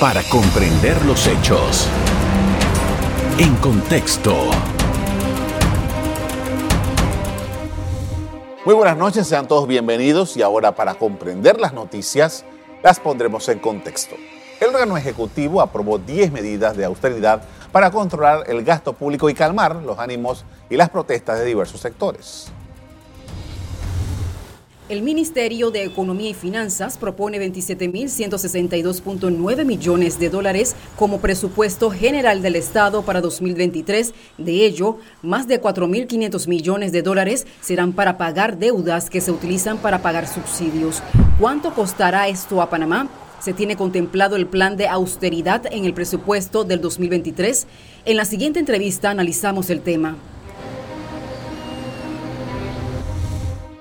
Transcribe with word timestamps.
para 0.00 0.22
comprender 0.22 1.04
los 1.04 1.26
hechos. 1.26 1.86
En 3.38 3.54
contexto. 3.56 4.34
Muy 8.64 8.74
buenas 8.74 8.96
noches, 8.96 9.26
sean 9.26 9.46
todos 9.46 9.68
bienvenidos 9.68 10.38
y 10.38 10.42
ahora 10.42 10.74
para 10.74 10.94
comprender 10.94 11.60
las 11.60 11.74
noticias 11.74 12.46
las 12.82 12.98
pondremos 12.98 13.46
en 13.50 13.58
contexto. 13.58 14.16
El 14.58 14.70
órgano 14.70 14.96
ejecutivo 14.96 15.60
aprobó 15.60 15.98
10 15.98 16.32
medidas 16.32 16.78
de 16.78 16.86
austeridad 16.86 17.42
para 17.70 17.90
controlar 17.90 18.44
el 18.46 18.64
gasto 18.64 18.94
público 18.94 19.28
y 19.28 19.34
calmar 19.34 19.76
los 19.76 19.98
ánimos 19.98 20.46
y 20.70 20.78
las 20.78 20.88
protestas 20.88 21.38
de 21.40 21.44
diversos 21.44 21.78
sectores. 21.78 22.50
El 24.90 25.00
Ministerio 25.02 25.70
de 25.70 25.84
Economía 25.84 26.30
y 26.30 26.34
Finanzas 26.34 26.98
propone 26.98 27.38
27.162.9 27.38 29.64
millones 29.64 30.18
de 30.18 30.30
dólares 30.30 30.74
como 30.96 31.20
presupuesto 31.20 31.92
general 31.92 32.42
del 32.42 32.56
Estado 32.56 33.02
para 33.02 33.20
2023. 33.20 34.12
De 34.36 34.66
ello, 34.66 34.98
más 35.22 35.46
de 35.46 35.62
4.500 35.62 36.48
millones 36.48 36.90
de 36.90 37.02
dólares 37.02 37.46
serán 37.60 37.92
para 37.92 38.18
pagar 38.18 38.58
deudas 38.58 39.10
que 39.10 39.20
se 39.20 39.30
utilizan 39.30 39.78
para 39.78 40.02
pagar 40.02 40.26
subsidios. 40.26 41.04
¿Cuánto 41.38 41.72
costará 41.72 42.26
esto 42.26 42.60
a 42.60 42.68
Panamá? 42.68 43.08
Se 43.38 43.52
tiene 43.52 43.76
contemplado 43.76 44.34
el 44.34 44.48
plan 44.48 44.76
de 44.76 44.88
austeridad 44.88 45.66
en 45.70 45.84
el 45.84 45.94
presupuesto 45.94 46.64
del 46.64 46.80
2023. 46.80 47.68
En 48.06 48.16
la 48.16 48.24
siguiente 48.24 48.58
entrevista 48.58 49.10
analizamos 49.10 49.70
el 49.70 49.82
tema. 49.82 50.16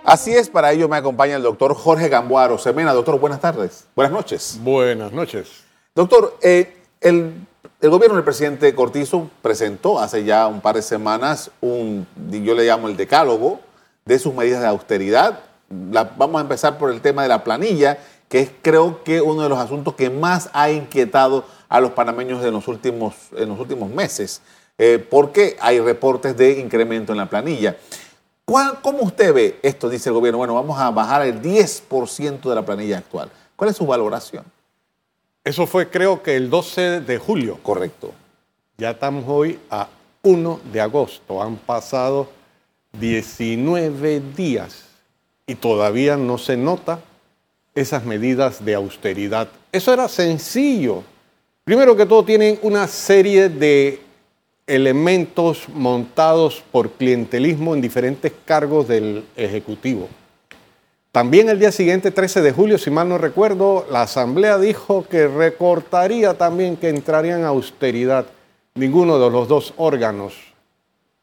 Así 0.09 0.35
es, 0.35 0.49
para 0.49 0.71
ello 0.71 0.89
me 0.89 0.97
acompaña 0.97 1.35
el 1.35 1.43
doctor 1.43 1.75
Jorge 1.75 2.09
Gamboaro 2.09 2.57
Semena. 2.57 2.93
Doctor, 2.93 3.19
buenas 3.19 3.41
tardes. 3.41 3.85
Buenas 3.95 4.11
noches. 4.11 4.57
Buenas 4.63 5.11
noches. 5.11 5.63
Doctor, 5.93 6.35
eh, 6.41 6.77
el, 6.99 7.45
gobierno 7.79 8.15
del 8.15 8.23
presidente 8.23 8.73
Cortizo 8.73 9.29
presentó 9.43 9.99
hace 9.99 10.23
ya 10.23 10.47
un 10.47 10.61
par 10.61 10.77
de 10.77 10.81
semanas 10.81 11.51
un, 11.61 12.07
yo 12.27 12.55
le 12.55 12.66
llamo 12.66 12.88
el 12.88 12.97
decálogo, 12.97 13.59
de 14.03 14.17
sus 14.17 14.33
medidas 14.33 14.61
de 14.61 14.67
austeridad. 14.67 15.41
vamos 15.69 16.39
a 16.39 16.41
empezar 16.41 16.79
por 16.79 16.89
el 16.89 17.01
tema 17.01 17.21
de 17.21 17.29
la 17.29 17.44
planilla, 17.44 17.99
que 18.29 18.39
es 18.39 18.49
creo 18.63 19.03
que 19.03 19.21
uno 19.21 19.44
de 19.44 19.49
los 19.49 19.59
asuntos 19.59 19.94
que 19.94 20.09
más 20.09 20.49
ha 20.53 20.71
inquietado 20.71 21.45
a 21.67 21.79
los 21.79 21.91
panameños 21.91 22.44
en 22.44 22.53
los 22.53 22.67
últimos, 22.67 23.13
en 23.38 23.49
los 23.49 23.59
últimos 23.59 23.91
meses, 23.91 24.41
eh, 24.79 24.97
porque 24.97 25.55
hay 25.61 25.79
reportes 25.79 26.35
de 26.35 26.59
incremento 26.59 27.11
en 27.11 27.19
la 27.19 27.29
planilla. 27.29 27.77
¿Cómo 28.81 29.03
usted 29.03 29.33
ve 29.33 29.59
esto? 29.61 29.89
Dice 29.89 30.09
el 30.09 30.16
gobierno, 30.16 30.39
bueno, 30.39 30.55
vamos 30.55 30.80
a 30.80 30.89
bajar 30.89 31.22
el 31.22 31.42
10% 31.42 32.42
de 32.42 32.56
la 32.56 32.66
planilla 32.66 32.97
actual. 32.97 33.30
¿Cuál 33.56 33.69
es 33.69 33.78
su 33.78 33.86
valoración? 33.86 34.44
Eso 35.44 35.67
fue 35.67 35.89
creo 35.89 36.23
que 36.23 36.36
el 36.36 36.50
12 36.50 37.02
de 37.02 37.17
julio. 37.19 37.59
Correcto. 37.61 38.11
Ya 38.78 38.91
estamos 38.91 39.23
hoy 39.28 39.59
a 39.69 39.88
1 40.23 40.61
de 40.72 40.81
agosto. 40.81 41.41
Han 41.41 41.58
pasado 41.58 42.30
19 42.94 44.22
días 44.36 44.86
y 45.45 45.56
todavía 45.56 46.17
no 46.17 46.38
se 46.38 46.58
nota 46.58 47.00
esas 47.75 48.03
medidas 48.03 48.66
de 48.66 48.75
austeridad. 48.75 49.47
Eso 49.72 49.94
era 49.94 50.08
sencillo. 50.08 51.03
Primero 51.63 51.95
que 51.95 52.06
todo 52.06 52.25
tienen 52.25 52.59
una 52.63 52.88
serie 52.88 53.47
de 53.47 54.02
elementos 54.70 55.67
montados 55.67 56.64
por 56.72 56.92
clientelismo 56.92 57.73
en 57.73 57.81
diferentes 57.81 58.31
cargos 58.45 58.88
del 58.88 59.25
Ejecutivo. 59.36 60.08
También 61.12 61.50
el 61.50 61.59
día 61.59 61.72
siguiente, 61.72 62.12
13 62.12 62.44
de 62.44 62.52
julio, 62.52 62.78
si 62.78 62.92
mal 62.92 63.09
no 63.09 63.17
recuerdo, 63.17 63.88
la 63.92 64.03
Asamblea 64.03 64.59
dijo 64.59 65.06
que 65.09 65.28
recortaría 65.28 66.36
también, 66.36 66.78
que 66.78 66.90
entraría 66.90 67.36
en 67.36 67.45
austeridad. 67.45 68.28
Ninguno 68.75 69.17
de 69.17 69.31
los 69.31 69.47
dos 69.47 69.73
órganos, 69.78 70.36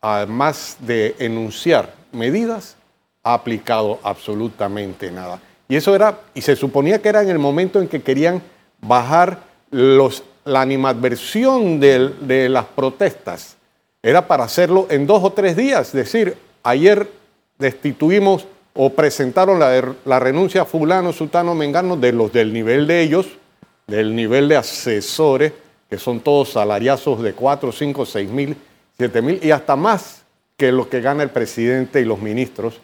además 0.01 0.77
de 0.81 1.15
enunciar 1.21 1.95
medidas, 2.11 2.77
ha 3.23 3.35
aplicado 3.35 4.01
absolutamente 4.03 5.13
nada. 5.13 5.41
Y 5.69 5.77
eso 5.77 5.95
era, 5.95 6.19
y 6.35 6.41
se 6.41 6.57
suponía 6.57 7.01
que 7.01 7.09
era 7.09 7.23
en 7.23 7.31
el 7.31 7.39
momento 7.39 7.81
en 7.81 7.87
que 7.87 8.03
querían 8.03 8.43
bajar 8.81 9.39
los 9.71 10.25
la 10.47 10.61
animadversión 10.61 11.81
de, 11.81 12.49
las 12.49 12.65
protestas 12.67 13.57
era 14.03 14.27
para 14.27 14.45
hacerlo 14.45 14.87
en 14.89 15.07
dos 15.07 15.23
o 15.23 15.33
tres 15.33 15.57
días. 15.57 15.89
Es 15.89 15.93
decir, 15.93 16.37
ayer 16.63 17.11
destituimos 17.59 18.47
o 18.73 18.91
presentaron 18.91 19.59
la, 19.59 20.21
renuncia 20.21 20.63
a 20.63 20.65
fulano, 20.65 21.13
sultano, 21.13 21.55
mengano 21.55 21.97
de 21.97 22.13
los 22.13 22.33
del 22.33 22.53
nivel 22.53 22.87
de 22.87 23.03
ellos, 23.03 23.27
del 23.89 24.15
nivel 24.15 24.49
de 24.49 24.57
asesores, 24.57 25.53
que 25.91 25.99
son 25.99 26.21
todos 26.21 26.51
salariazos 26.51 27.23
de 27.23 27.33
4, 27.33 27.73
5, 27.73 28.07
6 28.07 28.31
mil, 28.31 28.57
7 28.99 29.23
mil 29.23 29.41
y 29.43 29.51
hasta 29.51 29.75
más 29.75 30.23
que 30.57 30.71
los 30.71 30.87
que 30.87 31.01
gana 31.01 31.25
el 31.25 31.31
presidente 31.31 32.01
y 32.01 32.05
los 32.05 32.21
ministros, 32.21 32.81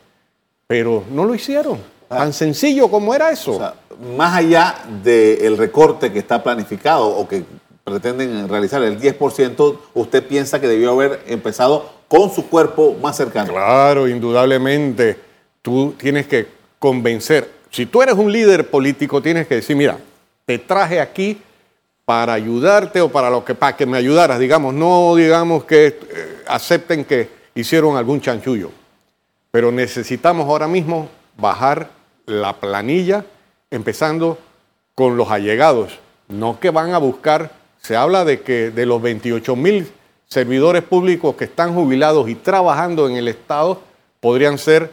pero 0.67 1.05
no 1.11 1.25
lo 1.25 1.35
hicieron. 1.35 1.79
Tan 2.09 2.33
sencillo 2.33 2.91
como 2.91 3.15
era 3.15 3.31
eso. 3.31 3.73
Más 4.03 4.37
allá 4.37 4.75
del 5.03 5.57
recorte 5.57 6.13
que 6.13 6.19
está 6.19 6.43
planificado 6.43 7.07
o 7.07 7.29
que 7.29 7.45
pretenden 7.85 8.49
realizar 8.49 8.83
el 8.83 9.01
10%, 9.01 9.79
usted 9.95 10.27
piensa 10.27 10.61
que 10.61 10.69
debió 10.69 10.93
haber 10.93 11.23
empezado 11.27 11.91
con 12.09 12.31
su 12.31 12.49
cuerpo 12.49 12.97
más 13.01 13.17
cercano. 13.17 13.53
Claro, 13.53 14.09
indudablemente. 14.09 15.19
Tú 15.63 15.95
tienes 15.97 16.27
que 16.27 16.47
convencer. 16.79 17.51
Si 17.71 17.87
tú 17.87 18.03
eres 18.03 18.17
un 18.17 18.31
líder 18.31 18.69
político, 18.69 19.23
tienes 19.23 19.47
que 19.47 19.57
decir, 19.57 19.77
mira, 19.77 19.99
te 20.45 20.59
traje 20.59 21.01
aquí 21.01 21.41
para 22.05 22.33
ayudarte 22.33 23.01
o 23.01 23.09
para 23.09 23.31
lo 23.31 23.45
que 23.45 23.55
para 23.55 23.77
que 23.77 23.87
me 23.87 23.97
ayudaras, 23.97 24.39
digamos, 24.39 24.75
no 24.75 25.15
digamos 25.15 25.65
que 25.65 25.87
eh, 25.87 25.99
acepten 26.49 27.05
que 27.05 27.31
hicieron 27.55 27.97
algún 27.97 28.21
chanchullo. 28.21 28.71
Pero 29.51 29.71
necesitamos 29.71 30.49
ahora 30.49 30.67
mismo 30.67 31.09
bajar 31.37 31.91
la 32.27 32.55
planilla, 32.55 33.25
empezando 33.73 34.39
con 34.95 35.17
los 35.17 35.31
allegados, 35.31 35.99
no 36.29 36.61
que 36.61 36.71
van 36.71 36.93
a 36.93 36.99
buscar, 36.99 37.51
se 37.81 37.97
habla 37.97 38.25
de 38.25 38.43
que 38.43 38.71
de 38.71 38.87
los 38.87 39.03
28 39.03 39.57
mil 39.57 39.91
servidores 40.29 40.83
públicos 40.83 41.35
que 41.35 41.45
están 41.45 41.75
jubilados 41.75 42.29
y 42.29 42.37
trabajando 42.37 43.09
en 43.09 43.17
el 43.17 43.29
Estado, 43.29 43.81
podrían 44.21 44.59
ser 44.59 44.91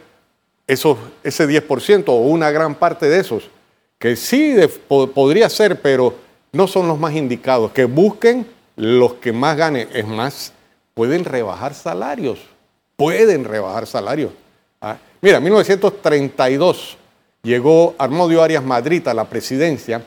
esos, 0.66 0.98
ese 1.24 1.48
10% 1.48 2.06
o 2.08 2.14
una 2.14 2.52
gran 2.52 2.76
parte 2.76 3.08
de 3.08 3.20
esos, 3.20 3.50
que 4.00 4.16
sí 4.16 4.56
podría 4.88 5.50
ser, 5.50 5.82
pero 5.82 6.16
no 6.52 6.68
son 6.68 6.88
los 6.88 6.98
más 6.98 7.14
indicados, 7.14 7.72
que 7.72 7.86
busquen 7.86 8.48
los 8.76 9.16
que 9.16 9.34
más 9.34 9.58
ganen. 9.58 9.90
Es 9.94 10.08
más, 10.08 10.54
pueden 10.94 11.26
rebajar 11.26 11.74
salarios, 11.74 12.40
pueden 12.96 13.44
rebajar 13.44 13.88
salarios. 13.88 14.32
Ah, 14.82 14.98
mira, 15.22 15.40
1932 15.40 16.98
llegó 17.44 17.96
Armodio 17.98 18.44
Arias 18.44 18.64
Madrid 18.64 19.08
a 19.08 19.14
la 19.14 19.26
presidencia, 19.26 20.04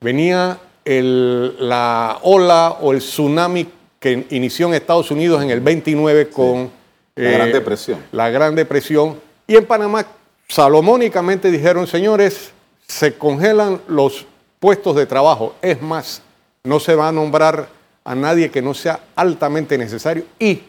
venía 0.00 0.58
la 0.84 2.18
ola 2.22 2.76
o 2.80 2.92
el 2.92 3.00
tsunami 3.00 3.68
que 3.98 4.26
inició 4.30 4.68
en 4.68 4.74
Estados 4.74 5.10
Unidos 5.10 5.42
en 5.42 5.50
el 5.50 5.60
29 5.60 6.28
con 6.28 6.70
la 7.16 7.30
Gran 7.30 7.48
eh, 7.48 7.52
Depresión. 7.52 7.98
La 8.12 8.30
Gran 8.30 8.54
Depresión. 8.54 9.18
Y 9.46 9.56
en 9.56 9.64
Panamá, 9.64 10.06
salomónicamente 10.48 11.50
dijeron, 11.50 11.86
señores, 11.86 12.52
se 12.86 13.14
congelan 13.14 13.80
los 13.88 14.26
puestos 14.60 14.94
de 14.96 15.06
trabajo. 15.06 15.56
Es 15.60 15.82
más, 15.82 16.22
no 16.62 16.78
se 16.78 16.94
va 16.94 17.08
a 17.08 17.12
nombrar 17.12 17.68
a 18.04 18.14
nadie 18.14 18.50
que 18.50 18.62
no 18.62 18.74
sea 18.74 19.00
altamente 19.16 19.76
necesario 19.76 20.24
y 20.38 20.62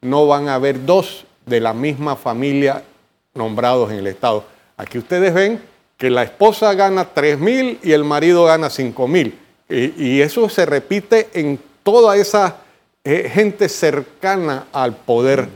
no 0.00 0.26
van 0.26 0.48
a 0.48 0.54
haber 0.54 0.84
dos 0.84 1.24
de 1.44 1.60
la 1.60 1.72
misma 1.72 2.14
familia 2.14 2.84
nombrados 3.34 3.90
en 3.90 3.98
el 3.98 4.06
Estado. 4.06 4.44
Aquí 4.76 4.98
ustedes 4.98 5.32
ven 5.32 5.60
que 5.96 6.10
la 6.10 6.22
esposa 6.22 6.74
gana 6.74 7.06
3 7.14 7.38
mil 7.38 7.78
y 7.82 7.92
el 7.92 8.04
marido 8.04 8.44
gana 8.44 8.68
5 8.68 9.08
mil. 9.08 9.38
Y, 9.68 10.20
eso 10.20 10.48
se 10.48 10.64
repite 10.64 11.28
en 11.32 11.58
toda 11.82 12.16
esa 12.16 12.58
eh, 13.02 13.28
gente 13.32 13.68
cercana 13.68 14.66
al 14.72 14.94
poder, 14.94 15.48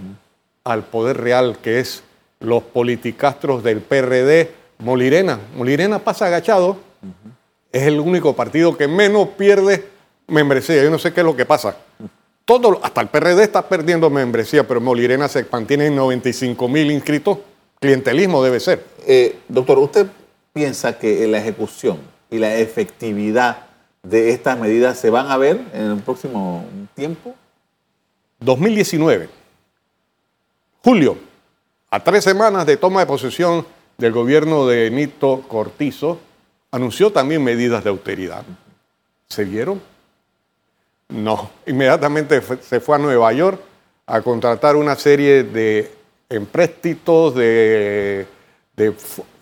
al 0.65 0.83
poder 0.85 1.19
real, 1.19 1.59
que 1.63 1.79
es 1.79 2.03
los 2.41 2.63
politicastros 2.63 3.63
del 3.63 3.81
PRD. 3.81 4.51
Molirena, 4.79 5.39
Molirena 5.55 5.99
pasa 5.99 6.27
agachado, 6.27 6.79
es 7.71 7.83
el 7.83 8.01
único 8.01 8.35
partido 8.35 8.77
que 8.77 8.89
menos 8.89 9.29
pierde 9.37 9.85
membresía. 10.27 10.83
Yo 10.83 10.91
no 10.91 10.99
sé 10.99 11.13
qué 11.13 11.21
es 11.21 11.27
lo 11.27 11.37
que 11.37 11.45
pasa. 11.45 11.77
Todo, 12.45 12.81
hasta 12.83 13.03
el 13.03 13.09
PRD 13.09 13.45
está 13.45 13.69
perdiendo 13.69 14.11
membresía, 14.11 14.67
pero 14.67 14.81
Molirena 14.81 15.29
se 15.29 15.47
mantiene 15.53 15.87
en 15.87 15.95
95 15.95 16.67
mil 16.67 16.91
inscritos 16.91 17.39
clientelismo 17.81 18.45
debe 18.45 18.61
ser. 18.61 18.85
Eh, 19.07 19.39
doctor, 19.49 19.79
¿usted 19.79 20.07
piensa 20.53 20.99
que 20.99 21.27
la 21.27 21.39
ejecución 21.39 21.99
y 22.31 22.39
la 22.39 22.57
efectividad 22.57 23.67
de 24.03 24.31
estas 24.31 24.59
medidas 24.59 24.99
se 24.99 25.11
van 25.11 25.31
a 25.31 25.37
ver 25.37 25.61
en 25.73 25.91
el 25.91 25.99
próximo 25.99 26.65
tiempo? 26.95 27.35
2019, 28.41 29.29
julio, 30.83 31.19
a 31.91 32.03
tres 32.03 32.25
semanas 32.25 32.65
de 32.67 32.77
toma 32.77 33.01
de 33.01 33.07
posesión 33.07 33.67
del 33.99 34.13
gobierno 34.13 34.67
de 34.67 34.91
Nito 34.91 35.43
Cortizo, 35.49 36.19
anunció 36.71 37.11
también 37.13 37.43
medidas 37.43 37.83
de 37.85 37.91
austeridad. 37.91 38.45
¿Se 39.29 39.45
vieron? 39.45 39.83
No, 41.09 41.51
inmediatamente 41.67 42.41
se 42.63 42.81
fue 42.81 42.97
a 42.97 42.99
Nueva 42.99 43.33
York 43.33 43.61
a 44.07 44.23
contratar 44.23 44.77
una 44.77 44.97
serie 44.97 45.43
de 45.43 46.00
empréstitos, 46.31 47.35
de, 47.35 48.27
de 48.77 48.93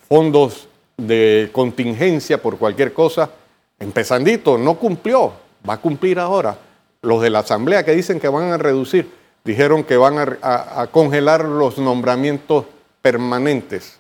fondos 0.09 0.69
de 0.97 1.51
contingencia 1.53 2.43
por 2.43 2.59
cualquier 2.59 2.93
cosa. 2.93 3.31
Empezandito, 3.79 4.59
no 4.59 4.75
cumplió, 4.75 5.33
va 5.69 5.75
a 5.75 5.81
cumplir 5.81 6.19
ahora. 6.19 6.57
Los 7.03 7.23
de 7.23 7.31
la 7.31 7.41
Asamblea 7.41 7.85
que 7.85 7.95
dicen 7.95 8.19
que 8.19 8.27
van 8.27 8.51
a 8.51 8.59
reducir, 8.59 9.09
dijeron 9.45 9.85
que 9.85 9.97
van 9.97 10.19
a, 10.19 10.81
a 10.81 10.87
congelar 10.89 11.45
los 11.45 11.79
nombramientos 11.79 12.65
permanentes. 13.03 13.99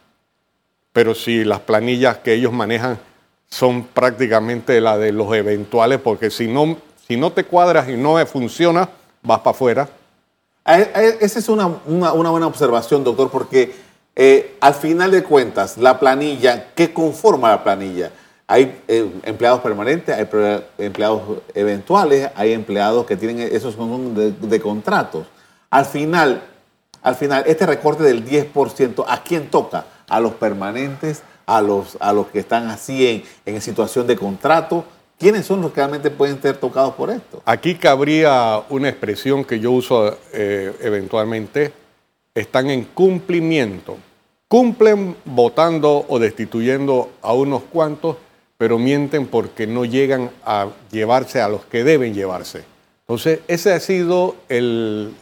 Pero 0.93 1.15
si 1.15 1.45
las 1.45 1.61
planillas 1.61 2.17
que 2.19 2.33
ellos 2.33 2.53
manejan 2.53 2.99
son 3.49 3.85
prácticamente 3.85 4.81
las 4.81 4.99
de 4.99 5.13
los 5.13 5.33
eventuales, 5.35 6.01
porque 6.01 6.31
si 6.31 6.49
no, 6.49 6.77
si 7.07 7.17
no 7.17 7.33
te 7.33 7.45
cuadras 7.45 7.89
y 7.89 7.97
no 7.97 8.25
funciona, 8.27 8.89
vas 9.23 9.39
para 9.41 9.51
afuera. 9.51 9.89
Esa 10.69 11.39
es 11.39 11.49
una, 11.49 11.67
buena 11.67 12.47
observación, 12.47 13.03
doctor, 13.03 13.31
porque 13.31 13.75
eh, 14.15 14.57
al 14.61 14.75
final 14.75 15.11
de 15.11 15.25
cuentas, 15.25 15.79
la 15.79 15.99
planilla, 15.99 16.75
¿qué 16.75 16.93
conforma 16.93 17.49
la 17.49 17.65
planilla? 17.65 18.11
Hay 18.47 18.79
eh, 18.87 19.11
empleados 19.23 19.61
permanentes, 19.61 20.15
hay 20.15 20.29
empleados 20.79 21.23
eventuales, 21.55 22.31
hay 22.35 22.53
empleados 22.53 23.07
que 23.07 23.17
tienen 23.17 23.41
esos 23.41 23.77
de, 24.15 24.33
de 24.33 24.61
contratos. 24.61 25.27
Al 25.71 25.87
final, 25.87 26.43
al 27.03 27.15
final, 27.15 27.45
este 27.47 27.65
recorte 27.65 28.03
del 28.03 28.27
10%, 28.27 29.05
¿a 29.09 29.23
quién 29.23 29.51
toca? 29.51 29.87
¿A 30.07 30.21
los 30.21 30.35
permanentes? 30.35 31.23
¿A 31.47 31.63
los, 31.63 31.97
a 32.01 32.13
los 32.13 32.27
que 32.27 32.41
están 32.41 32.69
así 32.69 33.07
en, 33.07 33.55
en 33.55 33.63
situación 33.63 34.07
de 34.07 34.17
contrato? 34.17 34.85
¿Quiénes 35.19 35.47
son 35.47 35.61
los 35.61 35.73
que 35.73 35.81
realmente 35.81 36.11
pueden 36.11 36.41
ser 36.41 36.59
tocados 36.59 36.95
por 36.95 37.11
esto? 37.11 37.43
Aquí 37.45 37.75
cabría 37.75 38.63
una 38.69 38.89
expresión 38.89 39.45
que 39.45 39.59
yo 39.59 39.73
uso 39.73 40.17
eh, 40.33 40.73
eventualmente, 40.81 41.73
están 42.35 42.71
en 42.71 42.85
cumplimiento. 42.85 43.97
Cumplen 44.47 45.17
votando 45.25 46.07
o 46.09 46.19
destituyendo 46.21 47.11
a 47.21 47.33
unos 47.33 47.65
cuantos, 47.65 48.17
pero 48.57 48.79
mienten 48.79 49.27
porque 49.27 49.67
no 49.67 49.85
llegan 49.85 50.31
a 50.45 50.69
llevarse 50.93 51.41
a 51.41 51.49
los 51.49 51.65
que 51.65 51.83
deben 51.83 52.15
llevarse. 52.15 52.65
Entonces, 53.01 53.41
ese 53.49 53.73
ha 53.73 53.81
sido 53.81 54.37
el, 54.49 55.13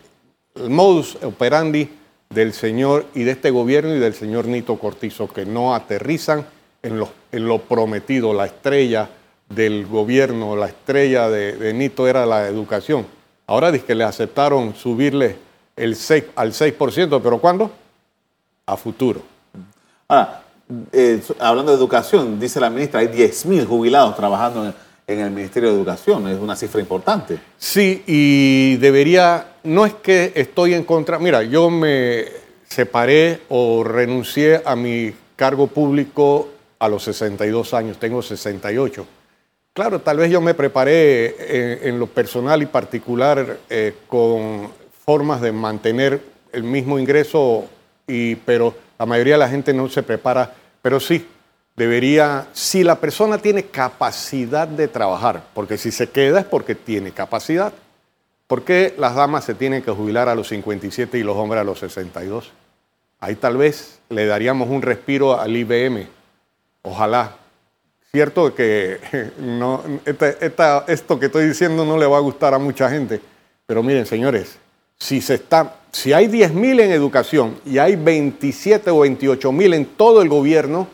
modus 0.68 1.16
operandi 1.22 1.88
del 2.28 2.52
señor 2.52 3.06
y 3.14 3.22
de 3.22 3.30
este 3.30 3.50
gobierno 3.50 3.94
y 3.94 3.98
del 3.98 4.12
señor 4.12 4.46
Nito 4.46 4.78
Cortizo, 4.78 5.28
que 5.28 5.46
no 5.46 5.74
aterrizan 5.74 6.46
en 6.82 6.98
lo, 6.98 7.08
en 7.32 7.48
lo 7.48 7.62
prometido, 7.62 8.34
la 8.34 8.46
estrella 8.46 9.08
del 9.48 9.86
gobierno, 9.86 10.56
la 10.56 10.66
estrella 10.66 11.28
de, 11.28 11.72
Nito 11.72 12.06
era 12.08 12.26
la 12.26 12.48
educación. 12.48 13.06
Ahora 13.46 13.70
dice 13.70 13.84
que 13.84 13.94
le 13.94 14.04
aceptaron 14.04 14.74
subirle 14.74 15.36
el 15.76 15.94
6, 15.94 16.24
al 16.34 16.52
6%, 16.52 17.20
pero 17.22 17.38
¿cuándo? 17.38 17.70
A 18.66 18.76
futuro. 18.76 19.22
Ahora, 20.08 20.42
eh, 20.92 21.22
hablando 21.38 21.70
de 21.70 21.78
educación, 21.78 22.40
dice 22.40 22.58
la 22.58 22.70
ministra, 22.70 23.00
hay 23.00 23.06
10.000 23.06 23.66
jubilados 23.66 24.16
trabajando 24.16 24.74
en, 25.06 25.20
el 25.20 25.30
Ministerio 25.30 25.70
de 25.70 25.76
Educación. 25.76 26.26
Es 26.28 26.40
una 26.40 26.56
cifra 26.56 26.80
importante. 26.80 27.38
Sí, 27.56 28.02
y 28.06 28.76
debería, 28.76 29.52
no 29.62 29.86
es 29.86 29.94
que 29.94 30.32
estoy 30.34 30.74
en 30.74 30.82
contra, 30.82 31.20
mira, 31.20 31.44
yo 31.44 31.70
me 31.70 32.24
separé 32.68 33.42
o 33.48 33.84
renuncié 33.84 34.60
a 34.64 34.74
mi 34.74 35.14
cargo 35.36 35.68
público 35.68 36.48
a 36.80 36.88
los 36.88 37.04
62 37.04 37.74
años, 37.74 37.98
tengo 37.98 38.20
68. 38.22 39.06
Claro, 39.76 40.00
tal 40.00 40.16
vez 40.16 40.30
yo 40.30 40.40
me 40.40 40.54
preparé 40.54 41.36
eh, 41.38 41.80
en, 41.82 41.98
lo 41.98 42.06
personal 42.06 42.62
y 42.62 42.64
particular 42.64 43.58
eh, 43.68 43.94
con 44.08 44.72
formas 45.04 45.42
de 45.42 45.52
mantener 45.52 46.18
el 46.50 46.62
mismo 46.62 46.98
ingreso, 46.98 47.66
pero 48.46 48.74
la 48.98 49.04
mayoría 49.04 49.34
de 49.34 49.40
la 49.40 49.50
gente 49.50 49.74
no 49.74 49.86
se 49.90 50.02
prepara. 50.02 50.54
Pero 50.80 50.98
sí, 50.98 51.28
debería, 51.76 52.46
si 52.54 52.84
la 52.84 52.98
persona 52.98 53.36
tiene 53.36 53.64
capacidad 53.64 54.66
de 54.66 54.88
trabajar, 54.88 55.44
porque 55.52 55.76
si 55.76 55.92
se 55.92 56.08
queda 56.08 56.40
es 56.40 56.46
porque 56.46 56.74
tiene 56.74 57.10
capacidad. 57.10 57.74
¿Por 58.46 58.64
qué 58.64 58.94
las 58.96 59.14
damas 59.14 59.44
se 59.44 59.52
tienen 59.52 59.82
que 59.82 59.90
jubilar 59.90 60.30
a 60.30 60.34
los 60.34 60.48
57 60.48 61.18
y 61.18 61.22
los 61.22 61.36
hombres 61.36 61.60
a 61.60 61.64
los 61.64 61.80
62? 61.80 62.50
Ahí 63.20 63.34
tal 63.34 63.58
vez 63.58 63.98
le 64.08 64.24
daríamos 64.24 64.70
un 64.70 64.80
respiro 64.80 65.38
al 65.38 65.54
IBM. 65.54 66.06
Ojalá, 66.80 67.36
Cierto 68.12 68.54
que 68.54 68.98
no, 69.38 69.82
esto 70.86 71.18
que 71.18 71.26
estoy 71.26 71.48
diciendo 71.48 71.84
no 71.84 71.98
le 71.98 72.06
va 72.06 72.16
a 72.16 72.20
gustar 72.20 72.54
a 72.54 72.58
mucha 72.58 72.88
gente, 72.88 73.20
pero 73.66 73.82
miren, 73.82 74.06
señores, 74.06 74.58
si, 74.98 75.20
se 75.20 75.34
está, 75.34 75.80
si 75.92 76.12
hay 76.12 76.26
10.000 76.26 76.80
en 76.80 76.92
educación 76.92 77.60
y 77.66 77.78
hay 77.78 77.96
27 77.96 78.90
o 78.90 79.04
28.000 79.04 79.74
en 79.74 79.86
todo 79.86 80.22
el 80.22 80.28
gobierno, 80.28 80.88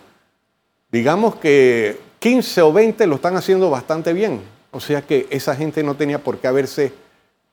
digamos 0.90 1.36
que 1.36 1.98
15 2.18 2.62
o 2.62 2.72
20 2.72 3.06
lo 3.06 3.16
están 3.16 3.36
haciendo 3.36 3.70
bastante 3.70 4.12
bien. 4.12 4.40
O 4.70 4.80
sea 4.80 5.02
que 5.02 5.26
esa 5.30 5.54
gente 5.54 5.82
no 5.82 5.96
tenía 5.96 6.18
por 6.18 6.38
qué 6.38 6.48
haberse 6.48 6.92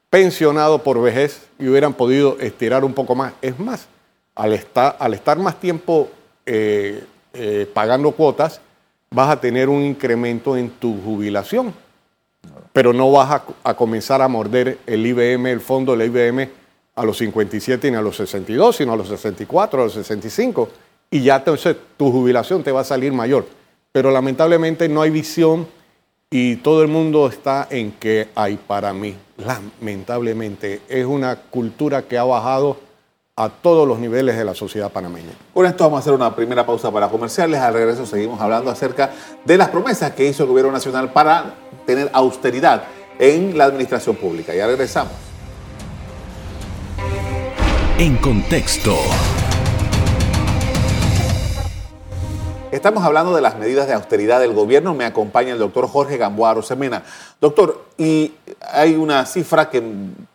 pensionado 0.10 0.84
por 0.84 1.02
vejez 1.02 1.48
y 1.60 1.68
hubieran 1.68 1.94
podido 1.94 2.38
estirar 2.40 2.84
un 2.84 2.94
poco 2.94 3.14
más. 3.14 3.34
Es 3.42 3.60
más, 3.60 3.88
al 4.36 4.54
estar, 4.54 4.96
al 5.00 5.14
estar 5.14 5.38
más 5.38 5.60
tiempo 5.60 6.10
eh, 6.46 7.04
eh, 7.34 7.70
pagando 7.74 8.12
cuotas, 8.12 8.62
vas 9.12 9.30
a 9.30 9.40
tener 9.40 9.70
un 9.70 9.84
incremento 9.84 10.56
en 10.56 10.70
tu 10.70 11.02
jubilación, 11.02 11.74
pero 12.72 12.94
no 12.94 13.12
vas 13.12 13.42
a, 13.64 13.74
comenzar 13.74 14.22
a 14.22 14.28
morder 14.28 14.78
el 14.86 15.06
IBM, 15.06 15.48
el 15.48 15.62
fondo 15.62 15.96
del 15.96 16.08
IBM 16.08 16.50
a 16.96 17.04
los 17.04 17.18
57 17.18 17.90
ni 17.90 17.98
a 17.98 18.02
los 18.02 18.18
62, 18.18 18.76
sino 18.76 18.94
a 18.94 18.98
los 18.98 19.08
64, 19.08 19.82
a 19.82 19.86
los 19.86 19.94
65, 19.94 20.70
y 21.12 21.22
ya 21.22 21.38
entonces 21.38 21.76
tu 21.98 22.12
jubilación 22.12 22.64
te 22.64 22.72
va 22.72 22.82
a 22.82 22.86
salir 22.86 23.12
mayor. 23.12 23.48
Pero 23.92 24.12
lamentablemente 24.12 24.88
no 24.88 25.02
hay 25.02 25.10
visión 25.10 25.68
y 26.30 26.58
todo 26.58 26.84
el 26.84 26.90
mundo 26.90 27.28
está 27.28 27.68
en 27.72 27.92
que 27.94 28.28
hay 28.36 28.58
para 28.58 28.94
mí. 28.94 29.16
Lamentablemente 29.38 30.82
es 30.88 31.06
una 31.06 31.36
cultura 31.38 32.04
que 32.04 32.18
ha 32.18 32.24
bajado 32.24 32.78
a 33.40 33.48
todos 33.48 33.88
los 33.88 34.00
niveles 34.00 34.36
de 34.36 34.44
la 34.44 34.54
sociedad 34.54 34.92
panameña. 34.92 35.32
Con 35.54 35.66
esto 35.66 35.86
vamos 35.86 36.00
a 36.00 36.02
hacer 36.02 36.14
una 36.14 36.36
primera 36.36 36.66
pausa 36.66 36.92
para 36.92 37.08
comerciales. 37.08 37.62
Al 37.62 37.74
regreso 37.74 38.06
seguimos 38.06 38.42
hablando 38.42 38.70
acerca 38.70 39.12
de 39.46 39.58
las 39.58 39.70
promesas 39.70 40.12
que 40.12 40.28
hizo 40.28 40.44
el 40.44 40.50
gobierno 40.50 40.74
nacional 40.74 41.14
para 41.14 41.56
tener 41.86 42.10
austeridad 42.12 42.84
en 43.18 43.58
la 43.58 43.64
administración 43.64 44.18
pública. 44.18 44.54
Ya 44.54 44.68
regresamos. 44.68 45.14
En 47.98 48.18
contexto. 48.18 48.98
Estamos 52.72 53.04
hablando 53.04 53.36
de 53.36 53.42
las 53.42 53.58
medidas 53.58 53.88
de 53.88 53.94
austeridad 53.94 54.40
del 54.40 54.54
gobierno. 54.54 54.94
Me 54.94 55.04
acompaña 55.04 55.54
el 55.54 55.58
doctor 55.58 55.88
Jorge 55.88 56.18
Gamboa 56.18 56.62
Semena. 56.62 57.04
Doctor, 57.42 57.88
y 57.98 58.34
hay 58.62 58.94
una 58.94 59.26
cifra 59.26 59.72
que 59.72 59.82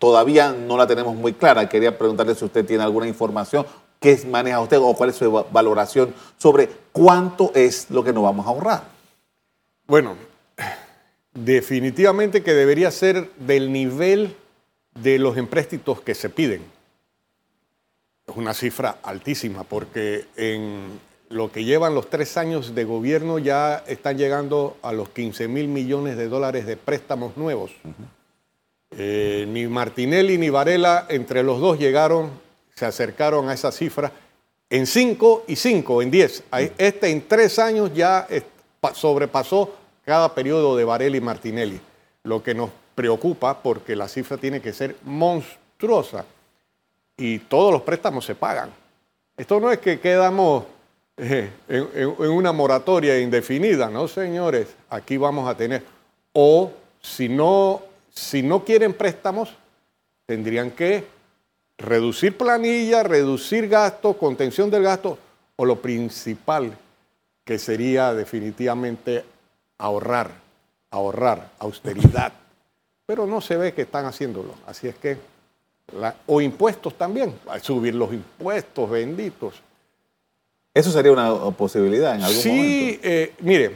todavía 0.00 0.52
no 0.52 0.76
la 0.76 0.88
tenemos 0.88 1.14
muy 1.14 1.32
clara. 1.32 1.68
Quería 1.68 1.96
preguntarle 1.96 2.34
si 2.34 2.44
usted 2.44 2.66
tiene 2.66 2.82
alguna 2.82 3.06
información. 3.06 3.64
¿Qué 4.00 4.20
maneja 4.28 4.60
usted 4.60 4.78
o 4.80 4.94
cuál 4.94 5.10
es 5.10 5.16
su 5.16 5.44
valoración 5.52 6.12
sobre 6.36 6.68
cuánto 6.90 7.52
es 7.54 7.88
lo 7.90 8.02
que 8.02 8.12
nos 8.12 8.24
vamos 8.24 8.46
a 8.46 8.48
ahorrar? 8.48 8.82
Bueno, 9.86 10.16
definitivamente 11.34 12.42
que 12.42 12.52
debería 12.52 12.90
ser 12.90 13.30
del 13.36 13.72
nivel 13.72 14.36
de 15.00 15.20
los 15.20 15.36
empréstitos 15.36 16.00
que 16.00 16.16
se 16.16 16.30
piden. 16.30 16.64
Es 18.26 18.36
una 18.36 18.54
cifra 18.54 18.96
altísima 19.04 19.62
porque 19.62 20.26
en 20.34 20.98
lo 21.34 21.50
que 21.50 21.64
llevan 21.64 21.96
los 21.96 22.08
tres 22.08 22.36
años 22.36 22.76
de 22.76 22.84
gobierno 22.84 23.40
ya 23.40 23.82
están 23.88 24.16
llegando 24.16 24.76
a 24.82 24.92
los 24.92 25.08
15 25.08 25.48
mil 25.48 25.66
millones 25.66 26.16
de 26.16 26.28
dólares 26.28 26.64
de 26.64 26.76
préstamos 26.76 27.36
nuevos. 27.36 27.72
Eh, 28.92 29.44
ni 29.48 29.66
Martinelli 29.66 30.38
ni 30.38 30.48
Varela, 30.48 31.06
entre 31.08 31.42
los 31.42 31.60
dos 31.60 31.76
llegaron, 31.76 32.30
se 32.76 32.86
acercaron 32.86 33.48
a 33.48 33.54
esa 33.54 33.72
cifra 33.72 34.12
en 34.70 34.86
cinco 34.86 35.42
y 35.48 35.56
cinco, 35.56 36.02
en 36.02 36.12
diez. 36.12 36.44
Este 36.78 37.10
en 37.10 37.26
tres 37.26 37.58
años 37.58 37.90
ya 37.92 38.28
sobrepasó 38.94 39.74
cada 40.04 40.32
periodo 40.36 40.76
de 40.76 40.84
Varela 40.84 41.16
y 41.16 41.20
Martinelli, 41.20 41.80
lo 42.22 42.44
que 42.44 42.54
nos 42.54 42.70
preocupa 42.94 43.60
porque 43.60 43.96
la 43.96 44.06
cifra 44.06 44.36
tiene 44.36 44.60
que 44.60 44.72
ser 44.72 44.94
monstruosa 45.02 46.26
y 47.16 47.40
todos 47.40 47.72
los 47.72 47.82
préstamos 47.82 48.24
se 48.24 48.36
pagan. 48.36 48.70
Esto 49.36 49.58
no 49.58 49.72
es 49.72 49.80
que 49.80 49.98
quedamos 49.98 50.66
en, 51.16 52.09
una 52.18 52.52
moratoria 52.52 53.18
indefinida, 53.21 53.88
¿no, 53.88 54.09
señores? 54.09 54.68
Aquí 54.90 55.16
vamos 55.16 55.49
a 55.49 55.56
tener, 55.56 55.83
o 56.33 56.73
si 57.00 57.28
no, 57.28 57.83
si 58.12 58.42
no 58.42 58.64
quieren 58.64 58.94
préstamos, 58.94 59.54
tendrían 60.26 60.71
que 60.71 61.04
reducir 61.78 62.37
planilla, 62.37 63.02
reducir 63.02 63.68
gasto, 63.68 64.14
contención 64.14 64.71
del 64.71 64.83
gasto, 64.83 65.18
o 65.56 65.64
lo 65.64 65.80
principal, 65.80 66.76
que 67.44 67.59
sería 67.59 68.14
definitivamente 68.14 69.25
ahorrar, 69.78 70.30
ahorrar, 70.90 71.50
austeridad. 71.59 72.33
Pero 73.06 73.26
no 73.26 73.40
se 73.40 73.56
ve 73.56 73.75
que 73.75 73.83
están 73.83 74.06
haciéndolo. 74.06 74.54
Así 74.66 74.88
es 74.88 74.94
que, 74.97 75.18
o 76.26 76.40
impuestos 76.40 76.94
también, 76.94 77.35
subir 77.61 77.94
los 77.94 78.12
impuestos 78.12 78.88
benditos. 78.88 79.61
¿Eso 80.75 80.90
sería 80.90 81.12
una 81.12 81.33
posibilidad 81.52 82.16
en 82.16 82.23
algún 82.23 82.43
sí, 82.43 82.49
momento? 82.49 82.73
Sí, 82.73 83.00
eh, 83.04 83.33
mire, 83.40 83.71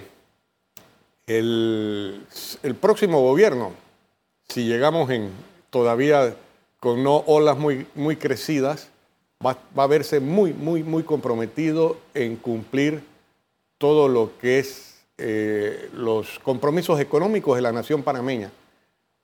el, 1.27 2.27
el, 2.63 2.75
próximo 2.75 3.23
gobierno, 3.23 3.73
si 4.49 4.67
llegamos 4.67 5.09
en 5.11 5.31
todavía 5.71 6.35
con 6.81 7.05
no 7.05 7.19
olas 7.27 7.57
muy, 7.57 7.87
muy 7.95 8.17
crecidas, 8.17 8.89
va, 9.45 9.57
va, 9.79 9.85
a 9.85 9.87
verse 9.87 10.19
muy, 10.19 10.53
muy, 10.53 10.83
muy 10.83 11.05
comprometido 11.05 11.97
en 12.15 12.37
cumplir 12.37 13.03
todo 13.79 14.09
lo 14.09 14.33
que 14.41 14.59
es 14.59 14.99
eh, 15.19 15.89
los 15.95 16.39
compromisos 16.41 17.01
económicos 17.01 17.57
de 17.57 17.63
la 17.63 17.73
nación 17.73 18.03
panameña. 18.03 18.51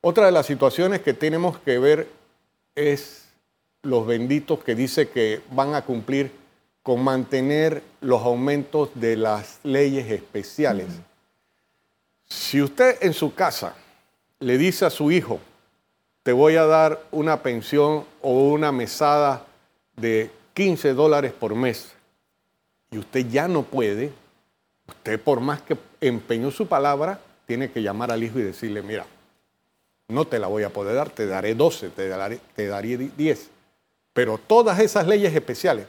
Otra 0.00 0.26
de 0.26 0.32
las 0.32 0.46
situaciones 0.46 1.00
que 1.00 1.14
tenemos 1.14 1.58
que 1.58 1.78
ver 1.78 2.08
es 2.74 3.24
los 3.82 4.06
benditos 4.06 4.62
que 4.62 4.74
dice 4.74 5.08
que 5.08 5.40
van 5.50 5.74
a 5.74 5.82
cumplir 5.82 6.30
con 6.84 7.02
mantener 7.02 7.82
los 8.02 8.22
aumentos 8.22 8.90
de 8.94 9.16
las 9.16 9.58
leyes 9.62 10.08
especiales. 10.12 10.86
Si 12.26 12.60
usted 12.60 12.98
en 13.00 13.14
su 13.14 13.34
casa 13.34 13.74
le 14.38 14.58
dice 14.58 14.84
a 14.84 14.90
su 14.90 15.10
hijo, 15.10 15.40
te 16.22 16.32
voy 16.32 16.56
a 16.56 16.66
dar 16.66 17.02
una 17.10 17.42
pensión 17.42 18.04
o 18.20 18.50
una 18.50 18.70
mesada 18.70 19.46
de 19.96 20.30
15 20.52 20.92
dólares 20.92 21.32
por 21.32 21.54
mes, 21.54 21.90
y 22.90 22.98
usted 22.98 23.26
ya 23.28 23.48
no 23.48 23.62
puede, 23.62 24.12
usted 24.86 25.18
por 25.18 25.40
más 25.40 25.62
que 25.62 25.78
empeñó 26.02 26.50
su 26.50 26.66
palabra, 26.66 27.18
tiene 27.46 27.70
que 27.70 27.82
llamar 27.82 28.12
al 28.12 28.22
hijo 28.22 28.38
y 28.38 28.42
decirle, 28.42 28.82
mira, 28.82 29.06
no 30.08 30.26
te 30.26 30.38
la 30.38 30.48
voy 30.48 30.64
a 30.64 30.70
poder 30.70 30.96
dar, 30.96 31.08
te 31.08 31.26
daré 31.26 31.54
12, 31.54 31.88
te 31.88 32.08
daré, 32.08 32.40
te 32.54 32.66
daré 32.66 32.98
10. 32.98 33.50
Pero 34.12 34.36
todas 34.36 34.78
esas 34.80 35.06
leyes 35.06 35.34
especiales, 35.34 35.86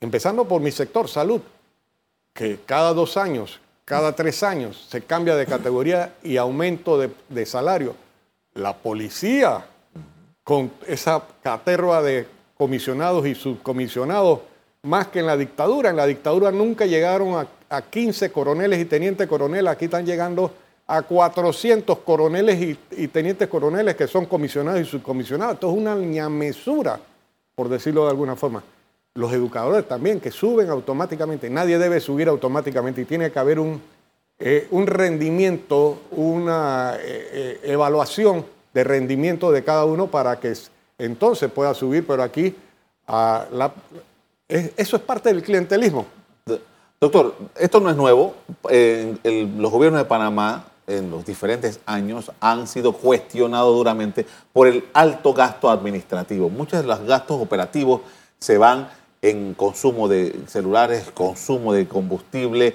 empezando 0.00 0.46
por 0.46 0.60
mi 0.60 0.70
sector, 0.70 1.08
salud, 1.08 1.40
que 2.32 2.60
cada 2.66 2.92
dos 2.92 3.16
años, 3.16 3.60
cada 3.84 4.12
tres 4.12 4.42
años 4.42 4.86
se 4.88 5.02
cambia 5.02 5.36
de 5.36 5.46
categoría 5.46 6.14
y 6.22 6.36
aumento 6.36 6.98
de, 6.98 7.46
salario, 7.46 7.94
la 8.54 8.76
policía, 8.76 9.64
con 10.44 10.70
esa 10.86 11.22
caterva 11.42 12.02
de 12.02 12.26
comisionados 12.56 13.26
y 13.26 13.34
subcomisionados, 13.34 14.40
más 14.82 15.08
que 15.08 15.18
en 15.18 15.26
la 15.26 15.36
dictadura. 15.36 15.90
En 15.90 15.96
la 15.96 16.06
dictadura 16.06 16.52
nunca 16.52 16.86
llegaron 16.86 17.34
a, 17.34 17.48
a 17.68 17.82
15 17.82 18.30
coroneles 18.30 18.78
y 18.80 18.84
tenientes 18.84 19.26
coroneles, 19.26 19.72
aquí 19.72 19.86
están 19.86 20.06
llegando 20.06 20.52
a 20.86 21.02
400 21.02 21.98
coroneles 21.98 22.60
y, 22.60 22.78
y, 23.02 23.08
tenientes 23.08 23.48
coroneles 23.48 23.96
que 23.96 24.06
son 24.06 24.26
comisionados 24.26 24.80
y 24.80 24.84
subcomisionados. 24.84 25.54
Esto 25.54 25.70
es 25.70 25.76
una 25.76 25.96
ñamesura, 25.96 27.00
por 27.54 27.68
decirlo 27.68 28.04
de 28.04 28.10
alguna 28.10 28.36
forma. 28.36 28.62
Los 29.16 29.32
educadores 29.32 29.88
también, 29.88 30.20
que 30.20 30.30
suben 30.30 30.68
automáticamente. 30.70 31.50
Nadie 31.50 31.78
debe 31.78 32.00
subir 32.00 32.28
automáticamente 32.28 33.00
y 33.00 33.04
tiene 33.06 33.32
que 33.32 33.38
haber 33.38 33.58
un, 33.58 33.80
eh, 34.38 34.68
un 34.70 34.86
rendimiento, 34.86 36.02
una 36.10 36.96
eh, 36.96 37.00
eh, 37.32 37.60
evaluación 37.64 38.44
de 38.74 38.84
rendimiento 38.84 39.50
de 39.50 39.64
cada 39.64 39.86
uno 39.86 40.08
para 40.08 40.38
que 40.38 40.52
entonces 40.98 41.50
pueda 41.50 41.72
subir, 41.72 42.06
pero 42.06 42.22
aquí 42.22 42.54
eso 44.46 44.96
es 44.96 45.02
parte 45.02 45.30
del 45.30 45.42
clientelismo. 45.42 46.04
Doctor, 47.00 47.34
esto 47.58 47.80
no 47.80 47.88
es 47.88 47.96
nuevo. 47.96 48.34
Los 48.62 49.72
gobiernos 49.72 50.02
de 50.02 50.04
Panamá 50.04 50.66
en 50.86 51.10
los 51.10 51.24
diferentes 51.24 51.80
años 51.86 52.30
han 52.40 52.66
sido 52.66 52.92
cuestionados 52.92 53.74
duramente 53.74 54.26
por 54.52 54.66
el 54.66 54.84
alto 54.92 55.32
gasto 55.32 55.70
administrativo. 55.70 56.50
Muchos 56.50 56.82
de 56.82 56.86
los 56.86 57.00
gastos 57.04 57.40
operativos 57.40 58.02
se 58.38 58.58
van 58.58 58.88
en 59.30 59.54
consumo 59.54 60.08
de 60.08 60.34
celulares, 60.46 61.10
consumo 61.12 61.72
de 61.72 61.88
combustible, 61.88 62.74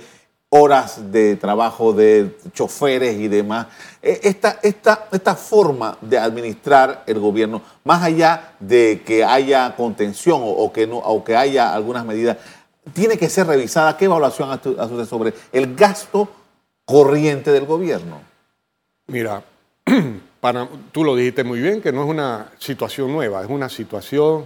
horas 0.50 1.12
de 1.14 1.38
trabajo 1.38 1.94
de 1.94 2.36
choferes 2.54 3.18
y 3.18 3.30
demás. 3.30 3.68
Esta, 4.02 4.60
esta, 4.62 5.08
esta 5.12 5.36
forma 5.36 5.98
de 6.02 6.18
administrar 6.18 7.04
el 7.08 7.20
gobierno, 7.20 7.62
más 7.86 8.04
allá 8.04 8.54
de 8.60 9.02
que 9.06 9.24
haya 9.24 9.74
contención 9.78 10.42
o, 10.44 10.74
que, 10.74 10.88
no, 10.88 10.98
o 10.98 11.24
que 11.24 11.38
haya 11.38 11.74
algunas 11.74 12.06
medidas, 12.06 12.38
tiene 12.94 13.18
que 13.18 13.30
ser 13.30 13.48
revisada. 13.48 13.96
¿Qué 13.96 14.06
evaluación 14.06 14.50
hace 14.52 15.06
sobre 15.06 15.34
el 15.54 15.74
gasto 15.74 16.28
corriente 16.84 17.52
del 17.52 17.66
gobierno? 17.66 18.20
Mira, 19.08 19.42
para, 20.42 20.68
tú 20.92 21.06
lo 21.06 21.16
dijiste 21.16 21.46
muy 21.46 21.62
bien, 21.62 21.82
que 21.82 21.94
no 21.94 22.04
es 22.04 22.10
una 22.10 22.52
situación 22.60 23.10
nueva, 23.10 23.42
es 23.42 23.50
una 23.50 23.70
situación 23.70 24.46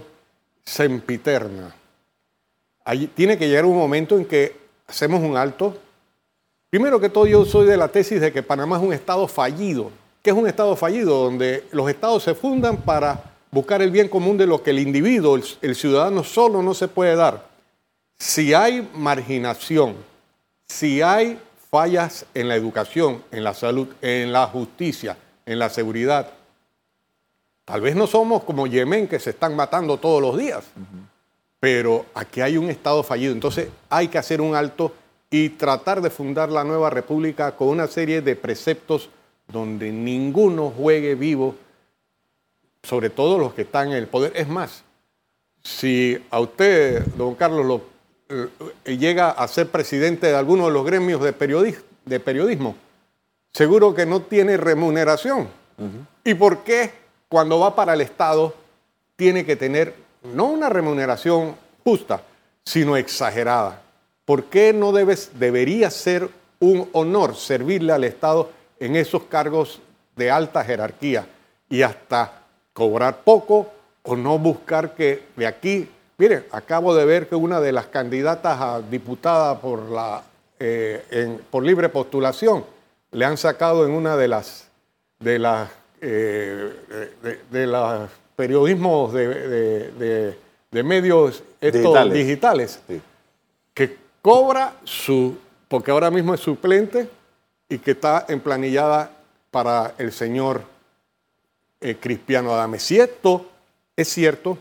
sempiterna. 0.64 1.74
Tiene 3.14 3.36
que 3.36 3.48
llegar 3.48 3.64
un 3.64 3.76
momento 3.76 4.16
en 4.16 4.24
que 4.24 4.56
hacemos 4.86 5.20
un 5.20 5.36
alto. 5.36 5.76
Primero 6.70 7.00
que 7.00 7.08
todo, 7.08 7.26
yo 7.26 7.44
soy 7.44 7.66
de 7.66 7.76
la 7.76 7.88
tesis 7.88 8.20
de 8.20 8.32
que 8.32 8.42
Panamá 8.42 8.76
es 8.76 8.82
un 8.82 8.92
estado 8.92 9.26
fallido. 9.26 9.90
¿Qué 10.22 10.30
es 10.30 10.36
un 10.36 10.46
estado 10.46 10.76
fallido? 10.76 11.24
Donde 11.24 11.64
los 11.72 11.88
estados 11.88 12.22
se 12.22 12.34
fundan 12.34 12.76
para 12.78 13.36
buscar 13.50 13.82
el 13.82 13.90
bien 13.90 14.08
común 14.08 14.36
de 14.36 14.46
lo 14.46 14.62
que 14.62 14.70
el 14.70 14.78
individuo, 14.78 15.38
el, 15.60 15.74
ciudadano 15.74 16.22
solo 16.22 16.62
no 16.62 16.74
se 16.74 16.88
puede 16.88 17.16
dar. 17.16 17.48
Si 18.18 18.54
hay 18.54 18.88
marginación, 18.94 19.96
si 20.68 21.02
hay 21.02 21.40
fallas 21.70 22.26
en 22.34 22.48
la 22.48 22.56
educación, 22.56 23.22
en 23.30 23.44
la 23.44 23.54
salud, 23.54 23.88
en 24.02 24.32
la 24.32 24.46
justicia, 24.46 25.16
en 25.44 25.58
la 25.58 25.70
seguridad, 25.70 26.30
tal 27.64 27.80
vez 27.80 27.96
no 27.96 28.06
somos 28.06 28.44
como 28.44 28.66
Yemen 28.66 29.08
que 29.08 29.18
se 29.18 29.30
están 29.30 29.56
matando 29.56 29.96
todos 29.96 30.20
los 30.20 30.36
días. 30.36 30.64
Pero 31.60 32.06
aquí 32.14 32.40
hay 32.40 32.56
un 32.56 32.70
Estado 32.70 33.02
fallido. 33.02 33.32
Entonces 33.32 33.68
hay 33.88 34.08
que 34.08 34.18
hacer 34.18 34.40
un 34.40 34.54
alto 34.54 34.92
y 35.30 35.50
tratar 35.50 36.00
de 36.00 36.10
fundar 36.10 36.50
la 36.50 36.64
nueva 36.64 36.90
república 36.90 37.56
con 37.56 37.68
una 37.68 37.86
serie 37.86 38.20
de 38.22 38.36
preceptos 38.36 39.10
donde 39.48 39.92
ninguno 39.92 40.70
juegue 40.70 41.14
vivo, 41.14 41.54
sobre 42.82 43.10
todo 43.10 43.38
los 43.38 43.54
que 43.54 43.62
están 43.62 43.88
en 43.88 43.96
el 43.96 44.06
poder. 44.06 44.32
Es 44.34 44.48
más, 44.48 44.84
si 45.62 46.18
a 46.30 46.40
usted, 46.40 47.04
don 47.16 47.34
Carlos, 47.34 47.66
lo 47.66 47.82
eh, 48.28 48.96
llega 48.96 49.30
a 49.30 49.46
ser 49.48 49.68
presidente 49.68 50.26
de 50.28 50.34
alguno 50.34 50.66
de 50.66 50.72
los 50.72 50.84
gremios 50.84 51.22
de, 51.22 51.32
periodismo, 51.32 51.82
de 52.04 52.20
periodismo 52.20 52.76
seguro 53.56 53.94
que 53.94 54.04
no 54.04 54.20
tiene 54.20 54.58
remuneración. 54.58 55.48
Uh 55.78 55.84
-huh. 55.84 56.06
¿Y 56.24 56.34
por 56.34 56.62
qué 56.62 56.92
cuando 57.28 57.58
va 57.58 57.74
para 57.74 57.94
el 57.94 58.02
Estado 58.02 58.54
tiene 59.16 59.46
que 59.46 59.56
tener 59.56 59.94
no 60.34 60.46
una 60.46 60.68
remuneración 60.68 61.56
justa, 61.84 62.22
sino 62.64 62.96
exagerada? 62.96 63.82
¿Por 64.24 64.44
qué 64.44 64.72
no 64.72 64.92
debes, 64.92 65.38
debería 65.38 65.90
ser 65.90 66.28
un 66.60 66.88
honor 66.92 67.36
servirle 67.36 67.92
al 67.92 68.04
Estado 68.04 68.50
en 68.80 68.96
esos 68.96 69.24
cargos 69.24 69.80
de 70.16 70.30
alta 70.30 70.64
jerarquía 70.64 71.26
y 71.68 71.82
hasta 71.82 72.42
cobrar 72.72 73.22
poco 73.22 73.72
o 74.02 74.16
no 74.16 74.38
buscar 74.38 74.94
que 74.94 75.24
de 75.36 75.46
aquí 75.46 75.88
Miren, 76.18 76.46
acabo 76.50 76.94
de 76.94 77.04
ver 77.04 77.28
que 77.28 77.34
una 77.34 77.60
de 77.60 77.72
las 77.72 77.86
candidatas 77.88 78.58
a 78.58 78.80
diputada 78.80 79.60
por, 79.60 79.90
la, 79.90 80.22
eh, 80.58 81.38
por 81.50 81.62
libre 81.62 81.90
postulación 81.90 82.64
le 83.10 83.24
han 83.26 83.36
sacado 83.36 83.84
en 83.84 83.92
una 83.92 84.16
de 84.16 84.28
las 84.28 84.66
de 85.18 85.38
las 85.38 85.68
eh, 86.00 86.72
periodismos 88.36 89.12
de, 89.12 89.90
de, 89.92 90.38
de 90.70 90.82
medios 90.82 91.42
estos 91.60 91.82
digitales, 91.82 92.12
digitales 92.14 92.80
sí. 92.86 93.00
que 93.74 93.96
cobra 94.22 94.74
su 94.84 95.36
porque 95.68 95.90
ahora 95.90 96.10
mismo 96.10 96.34
es 96.34 96.40
suplente 96.40 97.08
y 97.68 97.78
que 97.78 97.92
está 97.92 98.26
emplanillada 98.28 99.10
para 99.50 99.94
el 99.98 100.12
señor 100.12 100.62
eh, 101.80 101.96
Cristiano 101.98 102.52
Adame. 102.52 102.78
Si 102.78 102.98
esto 102.98 103.46
es 103.96 104.08
cierto, 104.08 104.58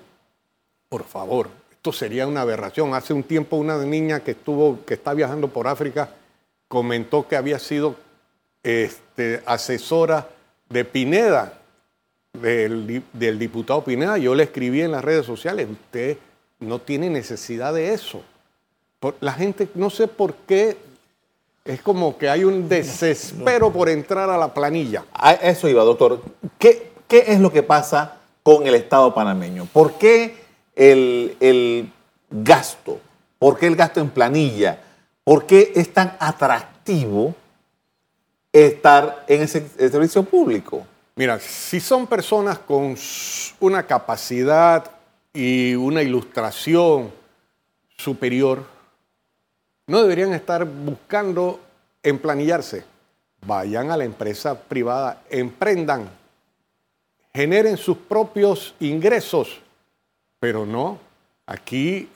por 0.89 1.03
favor, 1.03 1.49
esto 1.71 1.91
sería 1.91 2.27
una 2.27 2.41
aberración. 2.41 2.93
Hace 2.93 3.13
un 3.13 3.23
tiempo 3.23 3.57
una 3.57 3.77
niña 3.77 4.21
que 4.21 4.31
estuvo, 4.31 4.83
que 4.85 4.95
está 4.95 5.13
viajando 5.13 5.47
por 5.47 5.67
África, 5.67 6.09
comentó 6.67 7.27
que 7.27 7.35
había 7.35 7.59
sido 7.59 7.95
este, 8.63 9.43
asesora 9.45 10.29
de 10.69 10.85
Pineda, 10.85 11.59
del, 12.41 13.03
del, 13.13 13.39
diputado 13.39 13.83
Pineda. 13.83 14.17
Yo 14.17 14.35
le 14.35 14.43
escribí 14.43 14.81
en 14.81 14.91
las 14.91 15.03
redes 15.03 15.25
sociales, 15.25 15.67
usted 15.69 16.17
no 16.59 16.79
tiene 16.79 17.09
necesidad 17.09 17.73
de 17.73 17.93
eso. 17.93 18.21
La 19.19 19.33
gente, 19.33 19.67
no 19.75 19.89
sé 19.89 20.07
por 20.07 20.33
qué, 20.47 20.77
es 21.63 21.81
como 21.81 22.17
que 22.17 22.29
hay 22.29 22.43
un 22.43 22.69
desespero 22.69 23.71
por 23.71 23.89
entrar 23.89 24.29
a 24.29 24.37
la 24.37 24.53
planilla. 24.53 25.05
Eso 25.41 25.67
iba, 25.67 25.83
doctor. 25.83 26.21
¿Qué, 26.57 26.91
qué 27.07 27.25
es 27.27 27.39
lo 27.39 27.51
que 27.51 27.63
pasa 27.63 28.17
con 28.43 28.65
el 28.67 28.75
Estado 28.75 29.13
panameño? 29.13 29.67
¿Por 29.71 29.93
qué? 29.93 30.45
el, 30.75 31.35
el, 31.39 31.91
gasto? 32.29 32.99
¿Por 33.39 33.57
qué 33.57 33.67
el 33.67 33.75
gasto 33.75 33.99
en 34.01 34.09
planilla? 34.09 34.81
¿Por 35.23 35.45
qué 35.45 35.73
es 35.75 35.93
tan 35.93 36.15
atractivo 36.19 37.33
estar 38.51 39.25
en 39.27 39.43
ese 39.43 39.67
servicio 39.89 40.23
público? 40.23 40.85
Mira, 41.17 41.39
si 41.39 41.79
son 41.79 42.07
personas 42.07 42.59
con 42.59 42.93
una 43.61 43.87
capacidad 43.87 44.91
y 45.33 45.73
una 45.73 46.01
ilustración 46.01 47.09
superior, 47.97 48.65
no 49.87 50.01
deberían 50.01 50.33
estar 50.33 50.65
buscando 50.65 51.61
emplanillarse. 52.03 52.83
Vayan 53.45 53.91
a 53.91 53.97
la 53.97 54.03
empresa 54.03 54.59
privada, 54.59 55.21
emprendan, 55.29 56.09
generen 57.33 57.77
sus 57.77 57.97
propios 57.97 58.75
ingresos, 58.81 59.61
pero 60.39 60.65
no, 60.65 60.99
aquí 61.45 62.09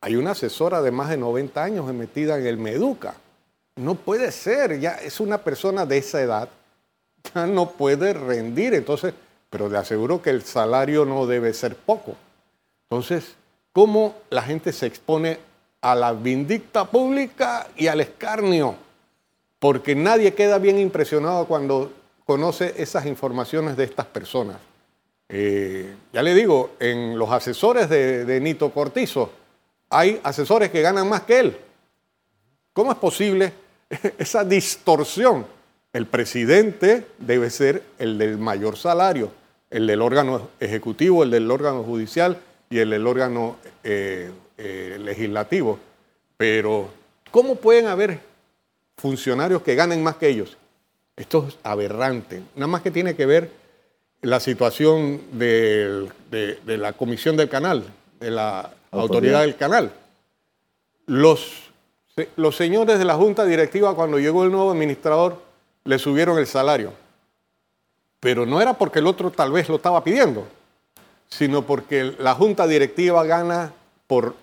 hay 0.00 0.16
una 0.16 0.32
asesora 0.32 0.82
de 0.82 0.90
más 0.90 1.08
de 1.10 1.18
90 1.18 1.62
años 1.62 1.92
metida 1.92 2.36
en 2.36 2.46
el 2.46 2.56
Meduca. 2.56 3.14
No 3.76 3.94
puede 3.94 4.32
ser, 4.32 4.80
ya 4.80 4.94
es 4.94 5.20
una 5.20 5.38
persona 5.38 5.86
de 5.86 5.98
esa 5.98 6.20
edad, 6.20 6.48
ya 7.34 7.46
no 7.46 7.70
puede 7.70 8.12
rendir, 8.12 8.74
entonces, 8.74 9.14
pero 9.50 9.68
le 9.68 9.78
aseguro 9.78 10.22
que 10.22 10.30
el 10.30 10.42
salario 10.42 11.04
no 11.04 11.26
debe 11.26 11.52
ser 11.54 11.76
poco. 11.76 12.14
Entonces, 12.90 13.34
¿cómo 13.72 14.14
la 14.30 14.42
gente 14.42 14.72
se 14.72 14.86
expone 14.86 15.38
a 15.80 15.94
la 15.94 16.12
vindicta 16.12 16.84
pública 16.84 17.68
y 17.76 17.86
al 17.86 18.00
escarnio? 18.00 18.76
Porque 19.58 19.94
nadie 19.94 20.34
queda 20.34 20.58
bien 20.58 20.78
impresionado 20.78 21.46
cuando 21.46 21.92
conoce 22.24 22.74
esas 22.76 23.06
informaciones 23.06 23.76
de 23.76 23.84
estas 23.84 24.06
personas. 24.06 24.56
Eh, 25.28 25.94
ya 26.12 26.22
le 26.22 26.34
digo, 26.34 26.70
en 26.80 27.18
los 27.18 27.30
asesores 27.30 27.88
de, 27.88 28.24
de 28.24 28.40
Nito 28.40 28.70
Cortizo 28.70 29.30
hay 29.90 30.20
asesores 30.22 30.70
que 30.70 30.82
ganan 30.82 31.08
más 31.08 31.22
que 31.22 31.38
él. 31.38 31.58
¿Cómo 32.72 32.92
es 32.92 32.98
posible 32.98 33.52
esa 34.18 34.44
distorsión? 34.44 35.57
El 35.98 36.06
presidente 36.06 37.08
debe 37.18 37.50
ser 37.50 37.82
el 37.98 38.18
del 38.18 38.38
mayor 38.38 38.76
salario, 38.76 39.32
el 39.68 39.84
del 39.88 40.00
órgano 40.00 40.48
ejecutivo, 40.60 41.24
el 41.24 41.32
del 41.32 41.50
órgano 41.50 41.82
judicial 41.82 42.38
y 42.70 42.78
el 42.78 42.90
del 42.90 43.04
órgano 43.04 43.56
eh, 43.82 44.30
eh, 44.58 44.96
legislativo. 45.00 45.80
Pero, 46.36 46.88
¿cómo 47.32 47.56
pueden 47.56 47.88
haber 47.88 48.20
funcionarios 48.96 49.60
que 49.62 49.74
ganen 49.74 50.00
más 50.00 50.14
que 50.14 50.28
ellos? 50.28 50.56
Esto 51.16 51.46
es 51.48 51.58
aberrante. 51.64 52.42
Nada 52.54 52.68
más 52.68 52.82
que 52.82 52.92
tiene 52.92 53.16
que 53.16 53.26
ver 53.26 53.50
la 54.22 54.38
situación 54.38 55.20
de, 55.32 56.06
la 56.64 56.92
comisión 56.92 57.36
del 57.36 57.48
canal, 57.48 57.82
de 58.20 58.30
la 58.30 58.70
autoridad, 58.92 59.40
del 59.40 59.56
canal. 59.56 59.90
Los, 61.06 61.72
los 62.36 62.54
señores 62.54 63.00
de 63.00 63.04
la 63.04 63.16
junta 63.16 63.44
directiva, 63.44 63.96
cuando 63.96 64.20
llegó 64.20 64.44
el 64.44 64.52
nuevo 64.52 64.70
administrador, 64.70 65.47
le 65.88 65.98
subieron 65.98 66.38
el 66.38 66.46
salario. 66.46 66.92
Pero 68.20 68.44
no 68.44 68.60
era 68.60 68.74
porque 68.74 68.98
el 68.98 69.06
otro 69.06 69.30
tal 69.30 69.50
vez 69.52 69.70
lo 69.70 69.76
estaba 69.76 70.04
pidiendo, 70.04 70.46
sino 71.28 71.62
porque 71.62 72.14
la 72.18 72.34
junta 72.34 72.66
directiva 72.66 73.24
gana 73.24 73.72
por, 74.06 74.34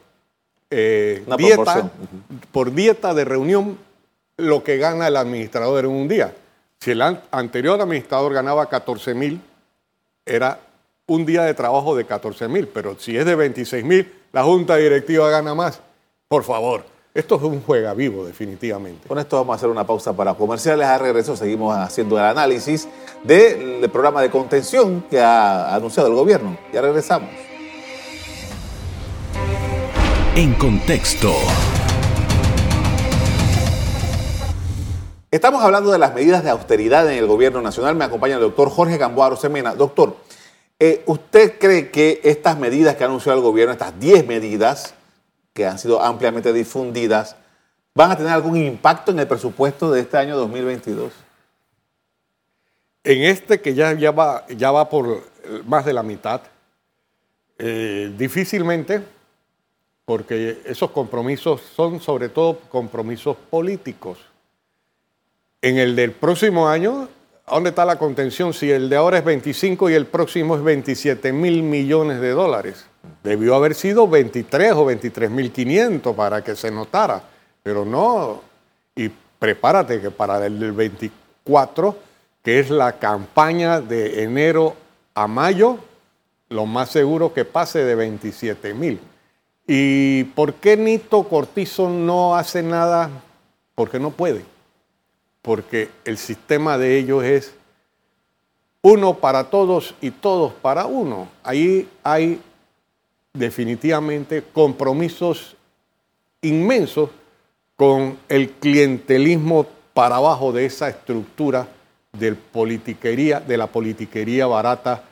eh, 0.72 1.24
dieta, 1.38 1.92
por 2.52 2.74
dieta 2.74 3.14
de 3.14 3.26
reunión 3.26 3.78
lo 4.38 4.64
que 4.64 4.78
gana 4.78 5.08
el 5.08 5.18
administrador 5.18 5.86
en 5.86 5.92
un 5.92 6.08
día. 6.08 6.34
Si 6.80 6.92
el 6.92 7.02
anterior 7.04 7.80
administrador 7.80 8.34
ganaba 8.34 8.68
14 8.68 9.14
mil, 9.14 9.40
era 10.26 10.60
un 11.06 11.28
día 11.28 11.44
de 11.44 11.54
trabajo 11.54 11.96
de 11.96 12.06
14 12.06 12.48
mil, 12.48 12.68
pero 12.68 12.98
si 12.98 13.16
es 13.16 13.24
de 13.24 13.36
26 13.36 13.86
mil, 13.86 14.12
la 14.32 14.44
junta 14.44 14.78
directiva 14.78 15.30
gana 15.30 15.54
más. 15.54 15.80
Por 16.28 16.44
favor, 16.44 16.86
esto 17.16 17.36
es 17.38 17.44
un 17.44 17.62
juega 17.62 17.94
vivo, 17.94 18.26
definitivamente. 18.26 19.08
Con 19.08 19.18
esto 19.18 19.38
vamos 19.38 19.54
a 19.54 19.56
hacer 19.56 19.70
una 19.70 19.88
pausa 19.88 20.12
para 20.12 20.34
comerciales. 20.34 20.86
A 20.86 20.98
regreso 20.98 21.38
seguimos 21.38 21.74
haciendo 21.74 22.18
el 22.18 22.26
análisis 22.26 22.90
del 23.24 23.90
programa 23.90 24.22
de 24.22 24.30
contención 24.30 25.02
que 25.10 25.22
ha 25.22 25.74
anunciado 25.74 26.10
el 26.10 26.16
gobierno. 26.16 26.58
Ya 26.74 26.82
regresamos. 26.82 27.30
En 30.36 30.56
contexto. 30.56 31.32
Estamos 35.32 35.64
hablando 35.64 35.94
de 35.94 36.00
las 36.00 36.14
medidas 36.14 36.44
de 36.44 36.50
austeridad 36.50 37.10
en 37.10 37.18
el 37.18 37.28
gobierno 37.28 37.62
nacional. 37.62 37.96
Me 37.96 38.04
acompaña 38.04 38.36
el 38.36 38.42
doctor 38.42 38.70
Jorge 38.70 38.98
Gamboaro 38.98 39.38
Semena. 39.38 39.74
Doctor, 39.74 40.18
eh, 40.80 41.02
¿usted 41.06 41.58
cree 41.60 41.92
que 41.92 42.20
estas 42.26 42.60
medidas 42.60 42.98
que 42.98 43.06
ha 43.06 43.08
anunciado 43.08 43.38
el 43.38 43.44
gobierno, 43.44 43.72
estas 43.72 43.98
10 44.02 44.28
medidas 44.28 44.96
que 45.56 45.66
han 45.66 45.80
sido 45.80 46.02
ampliamente 46.02 46.52
difundidas, 46.52 47.38
van 47.96 48.12
a 48.12 48.18
tener 48.18 48.34
algún 48.34 48.58
impacto 48.58 49.12
en 49.12 49.20
el 49.20 49.28
presupuesto 49.28 49.90
de 49.90 50.02
este 50.02 50.18
año 50.18 50.36
2022? 50.36 51.14
En 53.06 53.24
este 53.24 53.62
que 53.62 53.74
ya, 53.74 53.94
ya, 53.94 54.12
va, 54.12 54.46
ya 54.50 54.72
va 54.72 54.90
por 54.90 55.24
más 55.66 55.86
de 55.86 55.94
la 55.94 56.04
mitad, 56.04 56.42
eh, 57.58 58.14
difícilmente, 58.18 59.02
porque 60.04 60.62
esos 60.66 60.92
compromisos 60.92 61.62
son 61.62 62.02
sobre 62.02 62.28
todo 62.28 62.60
compromisos 62.70 63.38
políticos. 63.50 64.20
En 65.62 65.78
el 65.78 65.96
del 65.96 66.12
próximo 66.12 66.68
año 66.68 67.08
dónde 67.48 67.70
está 67.70 67.86
la 67.86 67.98
contención 67.98 68.54
si 68.54 68.70
el 68.72 68.90
de 68.90 68.98
ahora 68.98 69.20
es 69.20 69.24
25 69.24 69.90
y 69.90 69.94
el 69.94 70.06
próximo 70.06 70.58
es 70.58 70.64
27 70.64 71.32
mil 71.32 71.64
millones 71.64 72.20
de 72.20 72.32
dólares? 72.32 72.88
Debió 73.24 73.56
haber 73.56 73.76
sido 73.76 74.08
23 74.08 74.74
o 74.74 74.86
23 74.86 75.30
mil 75.30 75.52
500 75.52 76.16
para 76.16 76.44
que 76.44 76.56
se 76.56 76.72
notara, 76.72 77.22
pero 77.64 77.86
no. 77.86 78.42
Y 78.96 79.10
prepárate 79.40 80.02
que 80.02 80.12
para 80.12 80.46
el 80.46 80.72
24, 80.72 81.98
que 82.44 82.60
es 82.60 82.70
la 82.70 82.94
campaña 82.94 83.82
de 83.82 84.24
enero 84.24 84.76
a 85.14 85.28
mayo, 85.28 85.78
lo 86.50 86.66
más 86.66 86.90
seguro 86.90 87.34
que 87.34 87.46
pase 87.46 87.84
de 87.84 87.96
27 87.96 88.74
mil. 88.74 89.00
¿Y 89.68 90.26
por 90.26 90.54
qué 90.56 90.78
Nito 90.78 91.24
Cortizo 91.24 91.90
no 91.90 92.36
hace 92.36 92.62
nada? 92.62 93.10
Porque 93.74 94.00
no 94.00 94.12
puede 94.12 94.56
porque 95.46 95.92
el 96.06 96.18
sistema 96.18 96.80
de 96.80 96.98
ellos 96.98 97.24
es 97.24 97.54
uno 98.82 99.14
para 99.14 99.52
todos 99.52 99.94
y 100.02 100.10
todos 100.10 100.52
para 100.54 100.88
uno. 100.88 101.28
Ahí 101.44 101.88
hay 102.04 102.42
definitivamente 103.36 104.44
compromisos 104.54 105.56
inmensos 106.42 107.10
con 107.76 108.18
el 108.30 108.52
clientelismo 108.52 109.68
para 109.94 110.18
abajo 110.18 110.52
de 110.52 110.66
esa 110.66 110.90
estructura 110.90 111.68
del 112.14 112.36
politiquería, 112.36 113.40
de 113.40 113.58
la 113.58 113.68
politiquería 113.68 114.48
barata, 114.48 115.04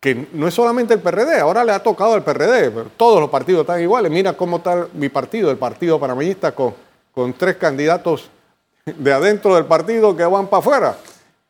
que 0.00 0.28
no 0.32 0.46
es 0.46 0.54
solamente 0.54 0.94
el 0.94 1.00
PRD, 1.00 1.40
ahora 1.40 1.64
le 1.64 1.72
ha 1.72 1.82
tocado 1.82 2.14
al 2.14 2.22
PRD, 2.22 2.70
pero 2.70 2.90
todos 2.96 3.20
los 3.20 3.30
partidos 3.30 3.62
están 3.62 3.80
iguales. 3.80 4.10
Mira 4.12 4.36
cómo 4.36 4.58
está 4.58 4.86
mi 4.92 5.08
partido, 5.08 5.50
el 5.50 5.56
Partido 5.56 5.98
Panameñista, 5.98 6.52
con, 6.52 6.74
con 7.12 7.32
tres 7.32 7.56
candidatos 7.56 8.30
de 8.84 9.12
adentro 9.12 9.54
del 9.56 9.64
partido 9.64 10.16
que 10.16 10.24
van 10.24 10.46
para 10.46 10.60
afuera. 10.60 10.96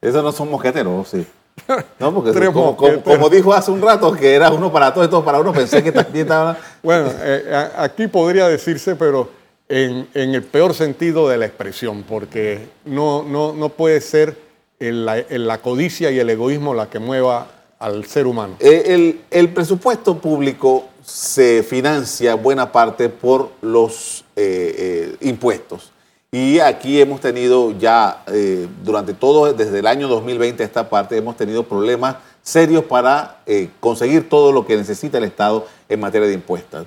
Esos 0.00 0.22
no 0.22 0.32
son 0.32 0.50
mosqueteros, 0.50 1.08
sí. 1.08 1.26
No, 1.98 2.14
porque 2.14 2.50
como, 2.50 3.28
dijo 3.28 3.52
hace 3.52 3.70
un 3.70 3.82
rato 3.82 4.12
que 4.12 4.34
era 4.34 4.50
uno 4.50 4.72
para 4.72 4.92
todos 4.92 5.06
y 5.06 5.10
todos 5.10 5.24
para 5.24 5.40
uno, 5.40 5.52
pensé 5.52 5.82
que 5.82 5.92
también 5.92 6.26
estaba... 6.26 6.56
Bueno, 6.82 7.10
eh, 7.20 7.70
aquí 7.76 8.06
podría 8.06 8.48
decirse, 8.48 8.96
pero 8.96 9.28
en, 9.68 10.06
el 10.14 10.42
peor 10.42 10.74
sentido 10.74 11.28
de 11.28 11.38
la 11.38 11.46
expresión, 11.46 12.04
porque 12.04 12.68
no, 12.84 13.22
no, 13.22 13.52
no 13.52 13.68
puede 13.70 14.00
ser 14.00 14.36
la, 14.78 15.24
la, 15.28 15.58
codicia 15.58 16.10
y 16.10 16.18
el 16.18 16.30
egoísmo 16.30 16.74
la 16.74 16.88
que 16.88 16.98
mueva 16.98 17.48
al 17.78 18.04
ser 18.04 18.26
humano. 18.26 18.56
Eh, 18.60 18.84
el, 18.86 19.20
el 19.30 19.48
presupuesto 19.48 20.18
público 20.18 20.86
se 21.02 21.62
financia 21.62 22.34
buena 22.34 22.70
parte 22.70 23.08
por 23.08 23.50
los 23.62 24.24
eh, 24.36 25.16
impuestos. 25.20 25.92
Y 26.32 26.58
aquí 26.58 27.00
hemos 27.00 27.20
tenido 27.20 27.72
ya, 27.78 28.24
eh, 28.26 28.68
durante 28.82 29.14
todo, 29.14 29.52
desde 29.52 29.78
el 29.78 29.86
año 29.86 30.08
2020 30.08 30.62
esta 30.62 30.88
parte, 30.88 31.16
hemos 31.16 31.36
tenido 31.36 31.62
problemas 31.62 32.16
serios 32.42 32.84
para 32.84 33.38
eh, 33.46 33.70
conseguir 33.80 34.28
todo 34.28 34.52
lo 34.52 34.66
que 34.66 34.76
necesita 34.76 35.18
el 35.18 35.24
Estado 35.24 35.66
en 35.88 36.00
materia 36.00 36.28
de 36.28 36.34
impuestos. 36.34 36.86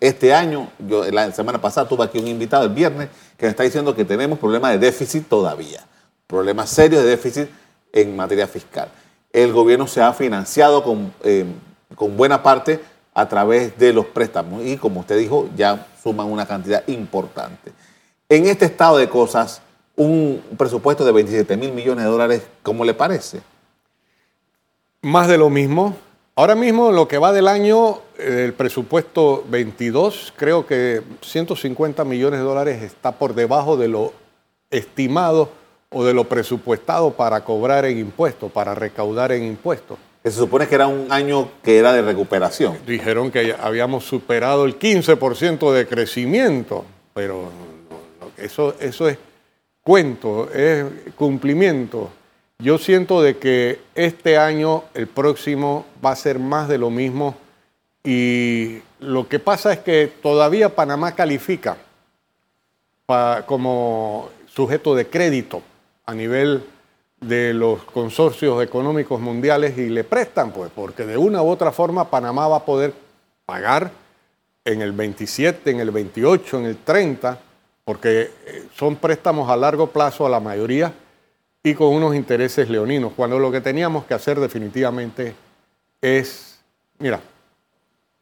Este 0.00 0.32
año, 0.32 0.68
la 1.10 1.30
semana 1.32 1.60
pasada 1.60 1.88
tuve 1.88 2.04
aquí 2.04 2.18
un 2.18 2.26
invitado 2.26 2.64
el 2.64 2.70
viernes 2.70 3.08
que 3.36 3.46
me 3.46 3.50
está 3.50 3.62
diciendo 3.62 3.94
que 3.94 4.04
tenemos 4.04 4.38
problemas 4.38 4.72
de 4.72 4.78
déficit 4.78 5.28
todavía, 5.28 5.84
problemas 6.26 6.70
serios 6.70 7.02
de 7.02 7.10
déficit 7.10 7.48
en 7.92 8.16
materia 8.16 8.46
fiscal. 8.46 8.88
El 9.32 9.52
gobierno 9.52 9.86
se 9.86 10.00
ha 10.00 10.12
financiado 10.14 10.82
con, 10.82 11.12
eh, 11.24 11.44
con 11.94 12.16
buena 12.16 12.42
parte 12.42 12.80
a 13.14 13.28
través 13.28 13.78
de 13.78 13.92
los 13.92 14.06
préstamos 14.06 14.64
y 14.64 14.78
como 14.78 15.00
usted 15.00 15.18
dijo, 15.18 15.48
ya 15.54 15.86
suman 16.02 16.26
una 16.26 16.46
cantidad 16.46 16.82
importante. 16.88 17.72
En 18.32 18.46
este 18.46 18.64
estado 18.64 18.96
de 18.96 19.10
cosas, 19.10 19.60
un 19.94 20.42
presupuesto 20.56 21.04
de 21.04 21.12
27 21.12 21.54
mil 21.58 21.70
millones 21.70 22.06
de 22.06 22.10
dólares, 22.10 22.42
¿cómo 22.62 22.82
le 22.82 22.94
parece? 22.94 23.42
Más 25.02 25.28
de 25.28 25.36
lo 25.36 25.50
mismo. 25.50 25.94
Ahora 26.34 26.54
mismo, 26.54 26.92
lo 26.92 27.06
que 27.06 27.18
va 27.18 27.30
del 27.34 27.46
año, 27.46 27.98
eh, 28.18 28.44
el 28.46 28.54
presupuesto 28.54 29.44
22, 29.50 30.32
creo 30.34 30.66
que 30.66 31.02
150 31.20 32.06
millones 32.06 32.40
de 32.40 32.46
dólares 32.46 32.82
está 32.82 33.12
por 33.12 33.34
debajo 33.34 33.76
de 33.76 33.88
lo 33.88 34.14
estimado 34.70 35.50
o 35.90 36.02
de 36.02 36.14
lo 36.14 36.24
presupuestado 36.24 37.10
para 37.10 37.44
cobrar 37.44 37.84
en 37.84 37.98
impuestos, 37.98 38.50
para 38.50 38.74
recaudar 38.74 39.32
en 39.32 39.42
impuestos. 39.42 39.98
Se 40.24 40.30
supone 40.30 40.66
que 40.66 40.76
era 40.76 40.86
un 40.86 41.12
año 41.12 41.50
que 41.62 41.76
era 41.76 41.92
de 41.92 42.00
recuperación. 42.00 42.78
Dijeron 42.86 43.30
que 43.30 43.54
habíamos 43.60 44.04
superado 44.04 44.64
el 44.64 44.78
15% 44.78 45.70
de 45.70 45.86
crecimiento, 45.86 46.86
pero 47.12 47.50
eso, 48.44 48.74
eso 48.80 49.08
es 49.08 49.18
cuento, 49.82 50.50
es 50.52 50.86
cumplimiento. 51.16 52.10
Yo 52.58 52.78
siento 52.78 53.22
de 53.22 53.38
que 53.38 53.80
este 53.94 54.38
año, 54.38 54.84
el 54.94 55.08
próximo, 55.08 55.84
va 56.04 56.12
a 56.12 56.16
ser 56.16 56.38
más 56.38 56.68
de 56.68 56.78
lo 56.78 56.90
mismo 56.90 57.36
y 58.04 58.78
lo 59.00 59.28
que 59.28 59.38
pasa 59.38 59.72
es 59.72 59.80
que 59.80 60.12
todavía 60.22 60.74
Panamá 60.74 61.14
califica 61.14 61.76
como 63.46 64.30
sujeto 64.46 64.94
de 64.94 65.06
crédito 65.06 65.62
a 66.06 66.14
nivel 66.14 66.64
de 67.20 67.54
los 67.54 67.82
consorcios 67.84 68.62
económicos 68.62 69.20
mundiales 69.20 69.76
y 69.78 69.88
le 69.88 70.04
prestan, 70.04 70.50
pues, 70.52 70.70
porque 70.74 71.04
de 71.04 71.16
una 71.16 71.42
u 71.42 71.48
otra 71.48 71.72
forma 71.72 72.10
Panamá 72.10 72.48
va 72.48 72.58
a 72.58 72.64
poder 72.64 72.92
pagar 73.44 73.90
en 74.64 74.82
el 74.82 74.92
27, 74.92 75.70
en 75.70 75.80
el 75.80 75.90
28, 75.90 76.58
en 76.58 76.64
el 76.66 76.76
30, 76.78 77.38
porque 77.84 78.30
eh, 78.46 78.66
son 78.74 78.96
préstamos 78.96 79.50
a 79.50 79.56
largo 79.56 79.88
plazo 79.88 80.26
a 80.26 80.30
la 80.30 80.40
mayoría 80.40 80.92
y 81.62 81.74
con 81.74 81.88
unos 81.88 82.14
intereses 82.14 82.68
leoninos, 82.68 83.12
cuando 83.14 83.38
lo 83.38 83.50
que 83.52 83.60
teníamos 83.60 84.04
que 84.04 84.14
hacer 84.14 84.40
definitivamente 84.40 85.34
es, 86.00 86.58
mira, 86.98 87.20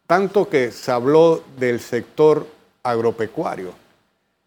tanto 0.07 0.49
que 0.49 0.71
se 0.71 0.91
habló 0.91 1.43
del 1.57 1.81
sector 1.81 2.47
agropecuario, 2.83 3.73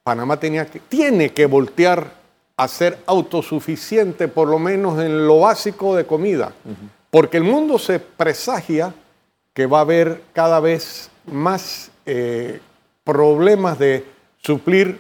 Panamá 0.04 0.38
tenía 0.38 0.65
que, 0.65 0.80
tiene 0.80 1.32
que 1.32 1.45
voltear 1.45 2.12
a 2.58 2.67
ser 2.67 2.99
autosuficiente, 3.08 4.28
por 4.28 4.47
lo 4.47 4.60
menos 4.60 4.99
en 5.02 5.26
lo 5.26 5.39
básico 5.39 5.95
de 5.95 6.06
comida, 6.06 6.54
porque 7.10 7.38
el 7.38 7.43
mundo 7.43 7.80
se 7.80 7.99
presagia 7.99 8.93
que 9.54 9.65
va 9.65 9.80
a 9.80 9.82
haber 9.82 10.21
cada 10.34 10.60
vez 10.60 11.10
más 11.26 11.89
eh, 12.06 12.60
problemas 13.04 13.80
de 13.80 14.06
suplir 14.43 14.99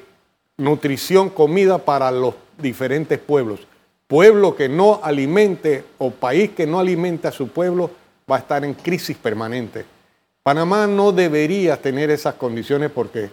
nutrición, 0.57 1.29
comida 1.29 1.77
para 1.77 2.11
los 2.11 2.35
diferentes 2.57 3.19
pueblos. 3.19 3.59
Pueblo 4.07 4.55
que 4.55 4.69
no 4.69 4.99
alimente 5.03 5.83
o 5.97 6.11
país 6.11 6.51
que 6.51 6.65
no 6.65 6.79
alimente 6.79 7.27
a 7.27 7.31
su 7.31 7.47
pueblo 7.49 7.91
va 8.29 8.37
a 8.37 8.39
estar 8.39 8.63
en 8.63 8.73
crisis 8.73 9.17
permanente. 9.17 9.85
Panamá 10.43 10.87
no 10.87 11.11
debería 11.11 11.77
tener 11.77 12.09
esas 12.11 12.35
condiciones 12.35 12.91
porque, 12.91 13.29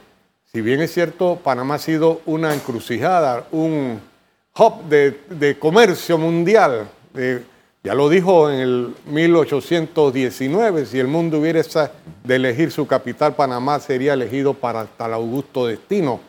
si 0.53 0.61
bien 0.61 0.81
es 0.81 0.93
cierto, 0.93 1.37
Panamá 1.43 1.75
ha 1.75 1.79
sido 1.79 2.23
una 2.25 2.55
encrucijada, 2.55 3.47
un 3.51 4.01
hub 4.57 4.85
de, 4.89 5.57
comercio 5.59 6.19
mundial. 6.19 6.89
Ya 7.83 7.95
lo 7.95 8.11
dijo 8.11 8.51
en 8.51 8.61
el 8.61 8.95
1819, 9.07 10.85
si 10.85 10.99
el 10.99 11.09
mundo 11.09 11.39
hubiera 11.39 11.63
de 12.25 12.37
elegir 12.37 12.71
su 12.71 12.87
capital, 12.87 13.35
Panamá 13.35 13.81
sería 13.81 14.13
elegido 14.13 14.53
para 14.53 14.85
tal 14.85 15.15
augusto 15.15 15.67
destino, 15.67 16.21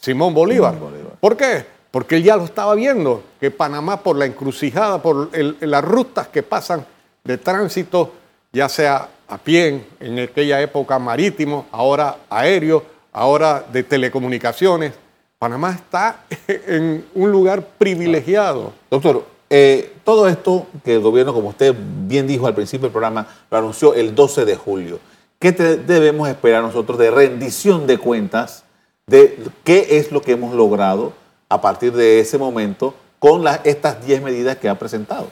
Simón 0.00 0.32
Bolívar. 0.32 0.76
¿Por 1.18 1.36
qué? 1.36 1.66
Porque 1.90 2.16
él 2.16 2.22
ya 2.22 2.36
lo 2.36 2.44
estaba 2.44 2.76
viendo, 2.76 3.24
que 3.40 3.50
Panamá 3.50 4.00
por 4.00 4.16
la 4.16 4.26
encrucijada, 4.26 5.02
por 5.02 5.36
las 5.36 5.84
rutas 5.84 6.28
que 6.28 6.44
pasan 6.44 6.86
de 7.24 7.36
tránsito, 7.36 8.12
ya 8.52 8.68
sea 8.68 9.08
a 9.26 9.38
pie, 9.38 9.84
en 9.98 10.18
aquella 10.20 10.60
época 10.60 11.00
marítimo, 11.00 11.66
ahora 11.72 12.18
aéreo, 12.30 12.84
ahora 13.12 13.64
de 13.72 13.82
telecomunicaciones. 13.82 14.92
Panamá 15.38 15.72
está 15.72 16.24
en 16.46 17.04
un 17.14 17.32
lugar 17.32 17.66
privilegiado. 17.76 18.72
Doctor, 18.88 19.31
eh, 19.54 19.92
todo 20.02 20.28
esto 20.28 20.66
que 20.82 20.94
el 20.94 21.00
gobierno, 21.00 21.34
como 21.34 21.50
usted 21.50 21.74
bien 21.76 22.26
dijo 22.26 22.46
al 22.46 22.54
principio 22.54 22.84
del 22.84 22.92
programa, 22.92 23.26
lo 23.50 23.58
anunció 23.58 23.92
el 23.92 24.14
12 24.14 24.46
de 24.46 24.56
julio. 24.56 24.98
¿Qué 25.38 25.52
debemos 25.52 26.26
esperar 26.30 26.62
nosotros 26.62 26.96
de 26.96 27.10
rendición 27.10 27.86
de 27.86 27.98
cuentas 27.98 28.64
de 29.06 29.36
qué 29.62 29.98
es 29.98 30.10
lo 30.10 30.22
que 30.22 30.32
hemos 30.32 30.54
logrado 30.54 31.12
a 31.50 31.60
partir 31.60 31.92
de 31.92 32.18
ese 32.20 32.38
momento 32.38 32.94
con 33.18 33.44
estas 33.64 34.06
10 34.06 34.22
medidas 34.22 34.56
que 34.56 34.70
ha 34.70 34.78
presentado? 34.78 35.28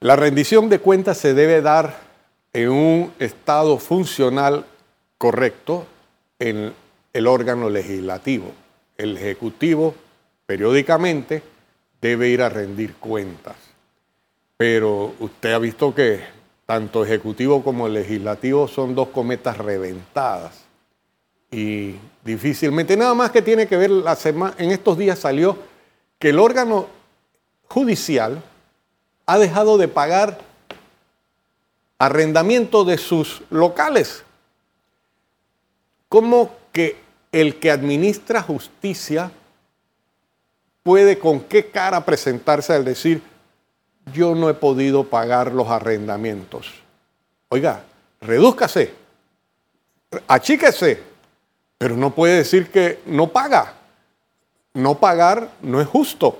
La 0.00 0.16
rendición 0.16 0.70
de 0.70 0.78
cuentas 0.78 1.18
se 1.18 1.34
debe 1.34 1.60
dar 1.60 2.00
en 2.54 2.70
un 2.70 3.12
estado 3.18 3.76
funcional 3.76 4.64
correcto 5.18 5.84
en 6.38 6.72
el 7.12 7.26
órgano 7.26 7.68
legislativo. 7.68 8.52
El 8.96 9.18
Ejecutivo 9.18 9.94
periódicamente 10.46 11.42
debe 12.00 12.28
ir 12.28 12.42
a 12.42 12.48
rendir 12.48 12.94
cuentas. 12.94 13.56
Pero 14.56 15.14
usted 15.20 15.52
ha 15.52 15.58
visto 15.58 15.94
que 15.94 16.20
tanto 16.66 17.04
Ejecutivo 17.04 17.62
como 17.64 17.88
Legislativo 17.88 18.68
son 18.68 18.94
dos 18.94 19.08
cometas 19.08 19.58
reventadas. 19.58 20.64
Y 21.50 21.96
difícilmente, 22.24 22.96
nada 22.96 23.14
más 23.14 23.30
que 23.30 23.42
tiene 23.42 23.66
que 23.66 23.76
ver, 23.76 23.90
la 23.90 24.14
semana, 24.14 24.54
en 24.58 24.70
estos 24.70 24.96
días 24.96 25.18
salió 25.18 25.58
que 26.18 26.28
el 26.28 26.38
órgano 26.38 26.86
judicial 27.68 28.42
ha 29.26 29.38
dejado 29.38 29.78
de 29.78 29.88
pagar 29.88 30.38
arrendamiento 31.98 32.84
de 32.84 32.98
sus 32.98 33.42
locales. 33.50 34.24
¿Cómo 36.08 36.54
que 36.72 36.96
el 37.32 37.58
que 37.58 37.70
administra 37.70 38.42
justicia 38.42 39.32
puede 40.82 41.18
con 41.18 41.40
qué 41.40 41.66
cara 41.66 42.04
presentarse 42.04 42.72
al 42.72 42.84
decir, 42.84 43.22
yo 44.12 44.34
no 44.34 44.48
he 44.48 44.54
podido 44.54 45.04
pagar 45.04 45.52
los 45.52 45.68
arrendamientos? 45.68 46.72
Oiga, 47.48 47.82
redúzcase, 48.20 48.92
achíquese, 50.26 51.02
pero 51.78 51.96
no 51.96 52.14
puede 52.14 52.36
decir 52.36 52.70
que 52.70 53.00
no 53.06 53.28
paga. 53.28 53.74
No 54.74 54.98
pagar 54.98 55.50
no 55.62 55.80
es 55.80 55.88
justo. 55.88 56.38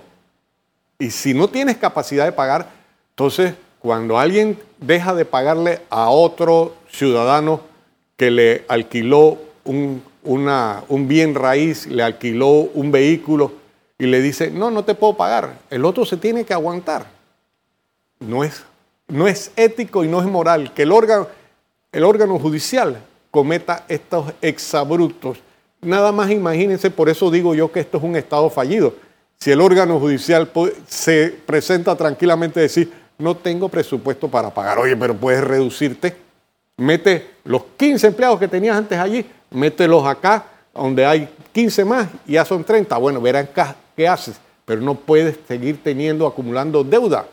Y 0.98 1.10
si 1.10 1.34
no 1.34 1.48
tienes 1.48 1.78
capacidad 1.78 2.24
de 2.24 2.32
pagar, 2.32 2.68
entonces 3.10 3.54
cuando 3.80 4.18
alguien 4.18 4.58
deja 4.78 5.14
de 5.14 5.24
pagarle 5.24 5.80
a 5.88 6.10
otro 6.10 6.74
ciudadano 6.90 7.62
que 8.16 8.30
le 8.30 8.64
alquiló 8.68 9.38
un, 9.64 10.02
un, 10.22 11.08
bien 11.08 11.34
raíz, 11.34 11.86
le 11.86 12.02
alquiló 12.02 12.50
un 12.50 12.92
vehículo 12.92 13.52
y 14.00 14.06
le 14.06 14.22
dice, 14.22 14.50
no, 14.50 14.70
no 14.70 14.82
te 14.82 14.94
puedo 14.94 15.14
pagar, 15.14 15.58
el 15.68 15.84
otro 15.84 16.06
se 16.06 16.16
tiene 16.16 16.44
que 16.44 16.54
aguantar. 16.54 17.06
No 18.18 18.42
es, 18.42 18.64
no 19.08 19.28
es 19.28 19.52
ético 19.56 20.02
y 20.04 20.08
no 20.08 20.20
es 20.20 20.26
moral 20.26 20.72
que 20.72 20.84
el 20.84 20.92
órgano, 20.92 21.28
el 21.92 22.04
órgano 22.04 22.38
judicial 22.38 23.02
cometa 23.30 23.84
estos 23.88 24.32
exabruptos. 24.40 25.38
Nada 25.82 26.12
más 26.12 26.30
imagínense, 26.30 26.90
por 26.90 27.10
eso 27.10 27.30
digo 27.30 27.54
yo 27.54 27.70
que 27.70 27.80
esto 27.80 27.98
es 27.98 28.02
un 28.02 28.16
Estado 28.16 28.48
fallido. 28.48 28.94
Si 29.38 29.50
el 29.50 29.60
órgano 29.60 30.00
judicial 30.00 30.50
se 30.88 31.36
presenta 31.44 31.94
tranquilamente 31.94 32.58
a 32.60 32.62
decir, 32.62 32.90
no 33.18 33.36
tengo 33.36 33.68
presupuesto 33.68 34.28
para 34.28 34.48
pagar. 34.48 34.78
Oye, 34.78 34.96
pero 34.96 35.14
puedes 35.14 35.44
reducirte. 35.44 36.16
Mete 36.78 37.32
los 37.44 37.64
15 37.76 38.06
empleados 38.06 38.40
que 38.40 38.48
tenías 38.48 38.78
antes 38.78 38.98
allí, 38.98 39.26
mételos 39.50 40.06
acá, 40.06 40.46
donde 40.72 41.04
hay 41.04 41.28
15 41.52 41.84
más 41.84 42.08
y 42.26 42.32
ya 42.32 42.46
son 42.46 42.64
30. 42.64 42.96
Bueno, 42.96 43.20
verán 43.20 43.48
haces, 44.08 44.40
pero 44.64 44.80
no 44.80 44.94
puedes 44.94 45.38
seguir 45.48 45.82
teniendo, 45.82 46.26
acumulando 46.26 46.84
deuda, 46.84 47.26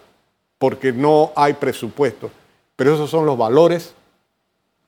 porque 0.58 0.91
no 0.91 1.32
hay 1.36 1.53
presupuesto. 1.53 2.32
Pero 2.75 2.93
esos 2.93 3.10
son 3.10 3.25
los 3.25 3.38
valores 3.38 3.93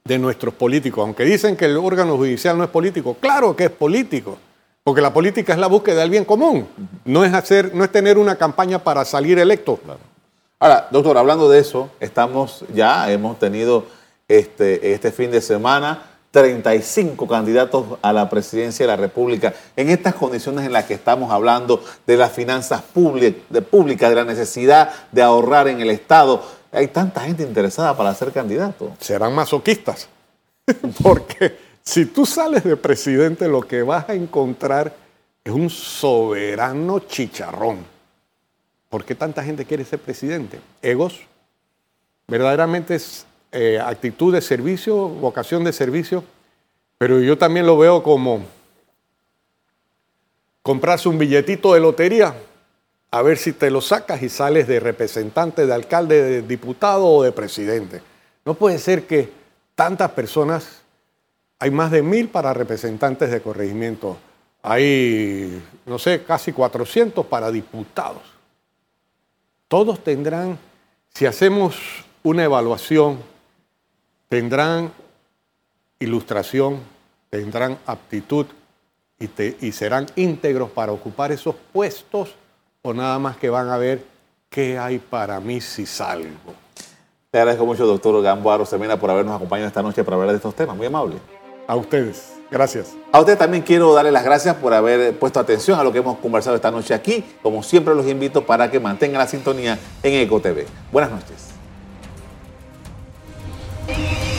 de 0.04 0.18
nuestros 0.18 0.54
políticos. 0.54 1.04
Aunque 1.04 1.24
dicen 1.24 1.56
que 1.56 1.65
el 1.65 1.78
órgano 1.78 2.18
judicial 2.18 2.58
no 2.58 2.63
es 2.63 2.70
político, 2.70 3.15
claro 3.20 3.56
que 3.56 3.65
es 3.65 3.72
político, 3.72 4.38
porque 4.84 5.02
la 5.02 5.13
política 5.13 5.54
es 5.54 5.60
la 5.60 5.68
búsqueda 5.68 6.02
del 6.02 6.10
bien 6.10 6.26
común, 6.26 6.68
no 7.06 7.24
es, 7.24 7.34
hacer, 7.34 7.76
no 7.76 7.84
es 7.84 7.92
tener 7.92 8.18
una 8.18 8.36
campaña 8.36 8.80
para 8.80 9.06
salir 9.06 9.38
electo. 9.38 9.80
Ahora, 10.60 10.88
doctor, 10.92 11.18
hablando 11.18 11.50
de 11.50 11.60
eso, 11.60 11.89
estamos 12.00 12.65
ya, 12.74 13.12
hemos 13.12 13.38
tenido 13.38 13.86
este, 14.28 14.94
este 14.94 15.12
fin 15.12 15.32
de 15.32 15.42
semana 15.42 16.09
35 16.32 17.28
candidatos 17.28 17.98
a 18.02 18.13
la 18.13 18.30
presidencia 18.30 18.86
de 18.86 18.92
la 18.92 18.98
República 18.98 19.54
en 19.76 19.89
estas 19.89 20.13
condiciones 20.15 20.65
en 20.65 20.74
las 20.74 20.86
que 20.86 20.94
estamos 20.94 21.32
hablando 21.32 21.84
de 22.06 22.18
las 22.18 22.32
finanzas 22.32 22.82
públicas, 22.82 23.42
de, 23.50 24.15
la 24.15 24.26
necesidad 24.26 24.92
de 25.12 25.22
ahorrar 25.22 25.68
en 25.68 25.82
el 25.82 25.89
Estado. 25.89 26.44
Hay 26.72 26.88
tanta 26.88 27.22
gente 27.22 27.44
interesada 27.44 27.98
para 27.98 28.13
ser 28.13 28.32
candidato. 28.32 28.92
Serán 29.00 29.34
masoquistas, 29.34 30.08
porque 31.04 31.58
si 31.82 32.06
tú 32.06 32.26
sales 32.26 32.63
de 32.63 32.78
presidente 32.78 33.48
lo 33.48 33.62
que 33.62 33.82
vas 33.82 34.08
a 34.10 34.13
encontrar 34.13 34.94
es 35.44 35.52
un 35.54 35.70
soberano 35.70 37.00
chicharrón 37.00 38.00
¿Por 38.89 39.06
qué 39.06 39.13
tanta 39.13 39.44
gente 39.44 39.65
quiere 39.65 39.86
ser 39.86 40.00
presidente? 40.00 40.60
Egos, 40.82 41.22
verdaderamente 42.28 42.96
es 42.96 43.26
eh, 43.52 43.80
actitud 43.84 44.34
de 44.34 44.42
servicio, 44.42 45.08
vocación 45.08 45.64
de 45.64 45.74
servicio, 45.74 46.24
pero 46.98 47.20
yo 47.20 47.38
también 47.38 47.66
lo 47.66 47.78
veo 47.78 48.04
como 48.04 48.46
comprarse 50.62 51.10
un 51.10 51.18
billetito 51.18 51.74
de 51.74 51.80
lotería 51.80 52.36
a 53.12 53.22
ver 53.22 53.38
si 53.38 53.54
te 53.54 53.72
lo 53.72 53.82
sacas 53.82 54.22
y 54.22 54.30
sales 54.30 54.68
de 54.68 54.80
representante, 54.80 55.66
de 55.66 55.74
alcalde, 55.74 56.22
de 56.22 56.42
diputado 56.44 57.08
o 57.08 57.24
de 57.24 57.32
presidente. 57.32 58.02
No 58.46 58.54
puede 58.54 58.78
ser 58.78 59.08
que 59.08 59.32
tantas 59.74 60.12
personas, 60.12 60.82
hay 61.58 61.72
más 61.72 61.92
de 61.92 62.04
mil 62.04 62.30
para 62.30 62.54
representantes 62.54 63.32
de 63.32 63.42
corregimiento, 63.42 64.18
hay, 64.62 65.62
no 65.86 65.98
sé, 65.98 66.24
casi 66.24 66.52
400 66.52 67.26
para 67.26 67.50
diputados. 67.50 68.22
Todos 69.68 70.04
tendrán, 70.04 70.60
si 71.14 71.26
hacemos 71.26 71.78
una 72.24 72.44
evaluación, 72.44 73.20
tendrán 74.30 74.94
ilustración, 76.00 76.80
tendrán 77.30 77.78
aptitud 77.86 78.46
y, 79.20 79.30
y 79.60 79.72
serán 79.74 80.06
íntegros 80.15 80.70
para 80.70 80.92
ocupar 80.94 81.32
esos 81.32 81.56
puestos 81.74 82.36
o 82.82 82.94
nada 82.94 83.20
más 83.20 83.36
que 83.38 83.50
van 83.50 83.68
a 83.68 83.78
ver 83.78 84.06
qué 84.50 84.78
hay 84.78 85.00
para 85.00 85.39
mí 85.39 85.60
si 85.60 85.86
salgo. 85.86 86.54
Le 87.32 87.39
agradezco 87.39 87.65
mucho, 87.65 87.86
doctor 87.86 88.24
Gamboa 88.24 88.58
Rosemena, 88.58 89.00
por 89.00 89.12
habernos 89.12 89.36
acompañado 89.36 89.68
esta 89.68 89.84
noche 89.84 90.04
para 90.04 90.15
hablar 90.15 90.32
de 90.32 90.38
estos 90.38 90.56
temas. 90.56 90.76
Muy 90.76 90.88
amable. 90.88 91.18
A 91.68 91.76
ustedes. 91.76 92.34
Gracias. 92.50 92.96
A 93.12 93.20
usted 93.20 93.38
también 93.38 93.62
quiero 93.62 93.94
darle 93.94 94.12
las 94.12 94.24
gracias 94.24 94.56
por 94.56 94.74
haber 94.74 95.15
puesto 95.20 95.39
atención 95.39 95.80
a 95.80 95.84
lo 95.84 95.92
que 95.92 96.00
hemos 96.00 96.18
conversado 96.18 96.56
esta 96.56 96.72
noche 96.72 96.96
aquí. 96.96 97.24
Como 97.44 97.62
siempre, 97.62 97.94
los 97.94 98.08
invito 98.08 98.44
para 98.44 98.72
que 98.72 98.80
mantengan 98.80 99.20
la 99.20 99.28
sintonía 99.28 99.78
en 100.02 100.13
EcoTV. 100.15 100.65
Buenas 100.92 101.12
noches. 101.12 101.49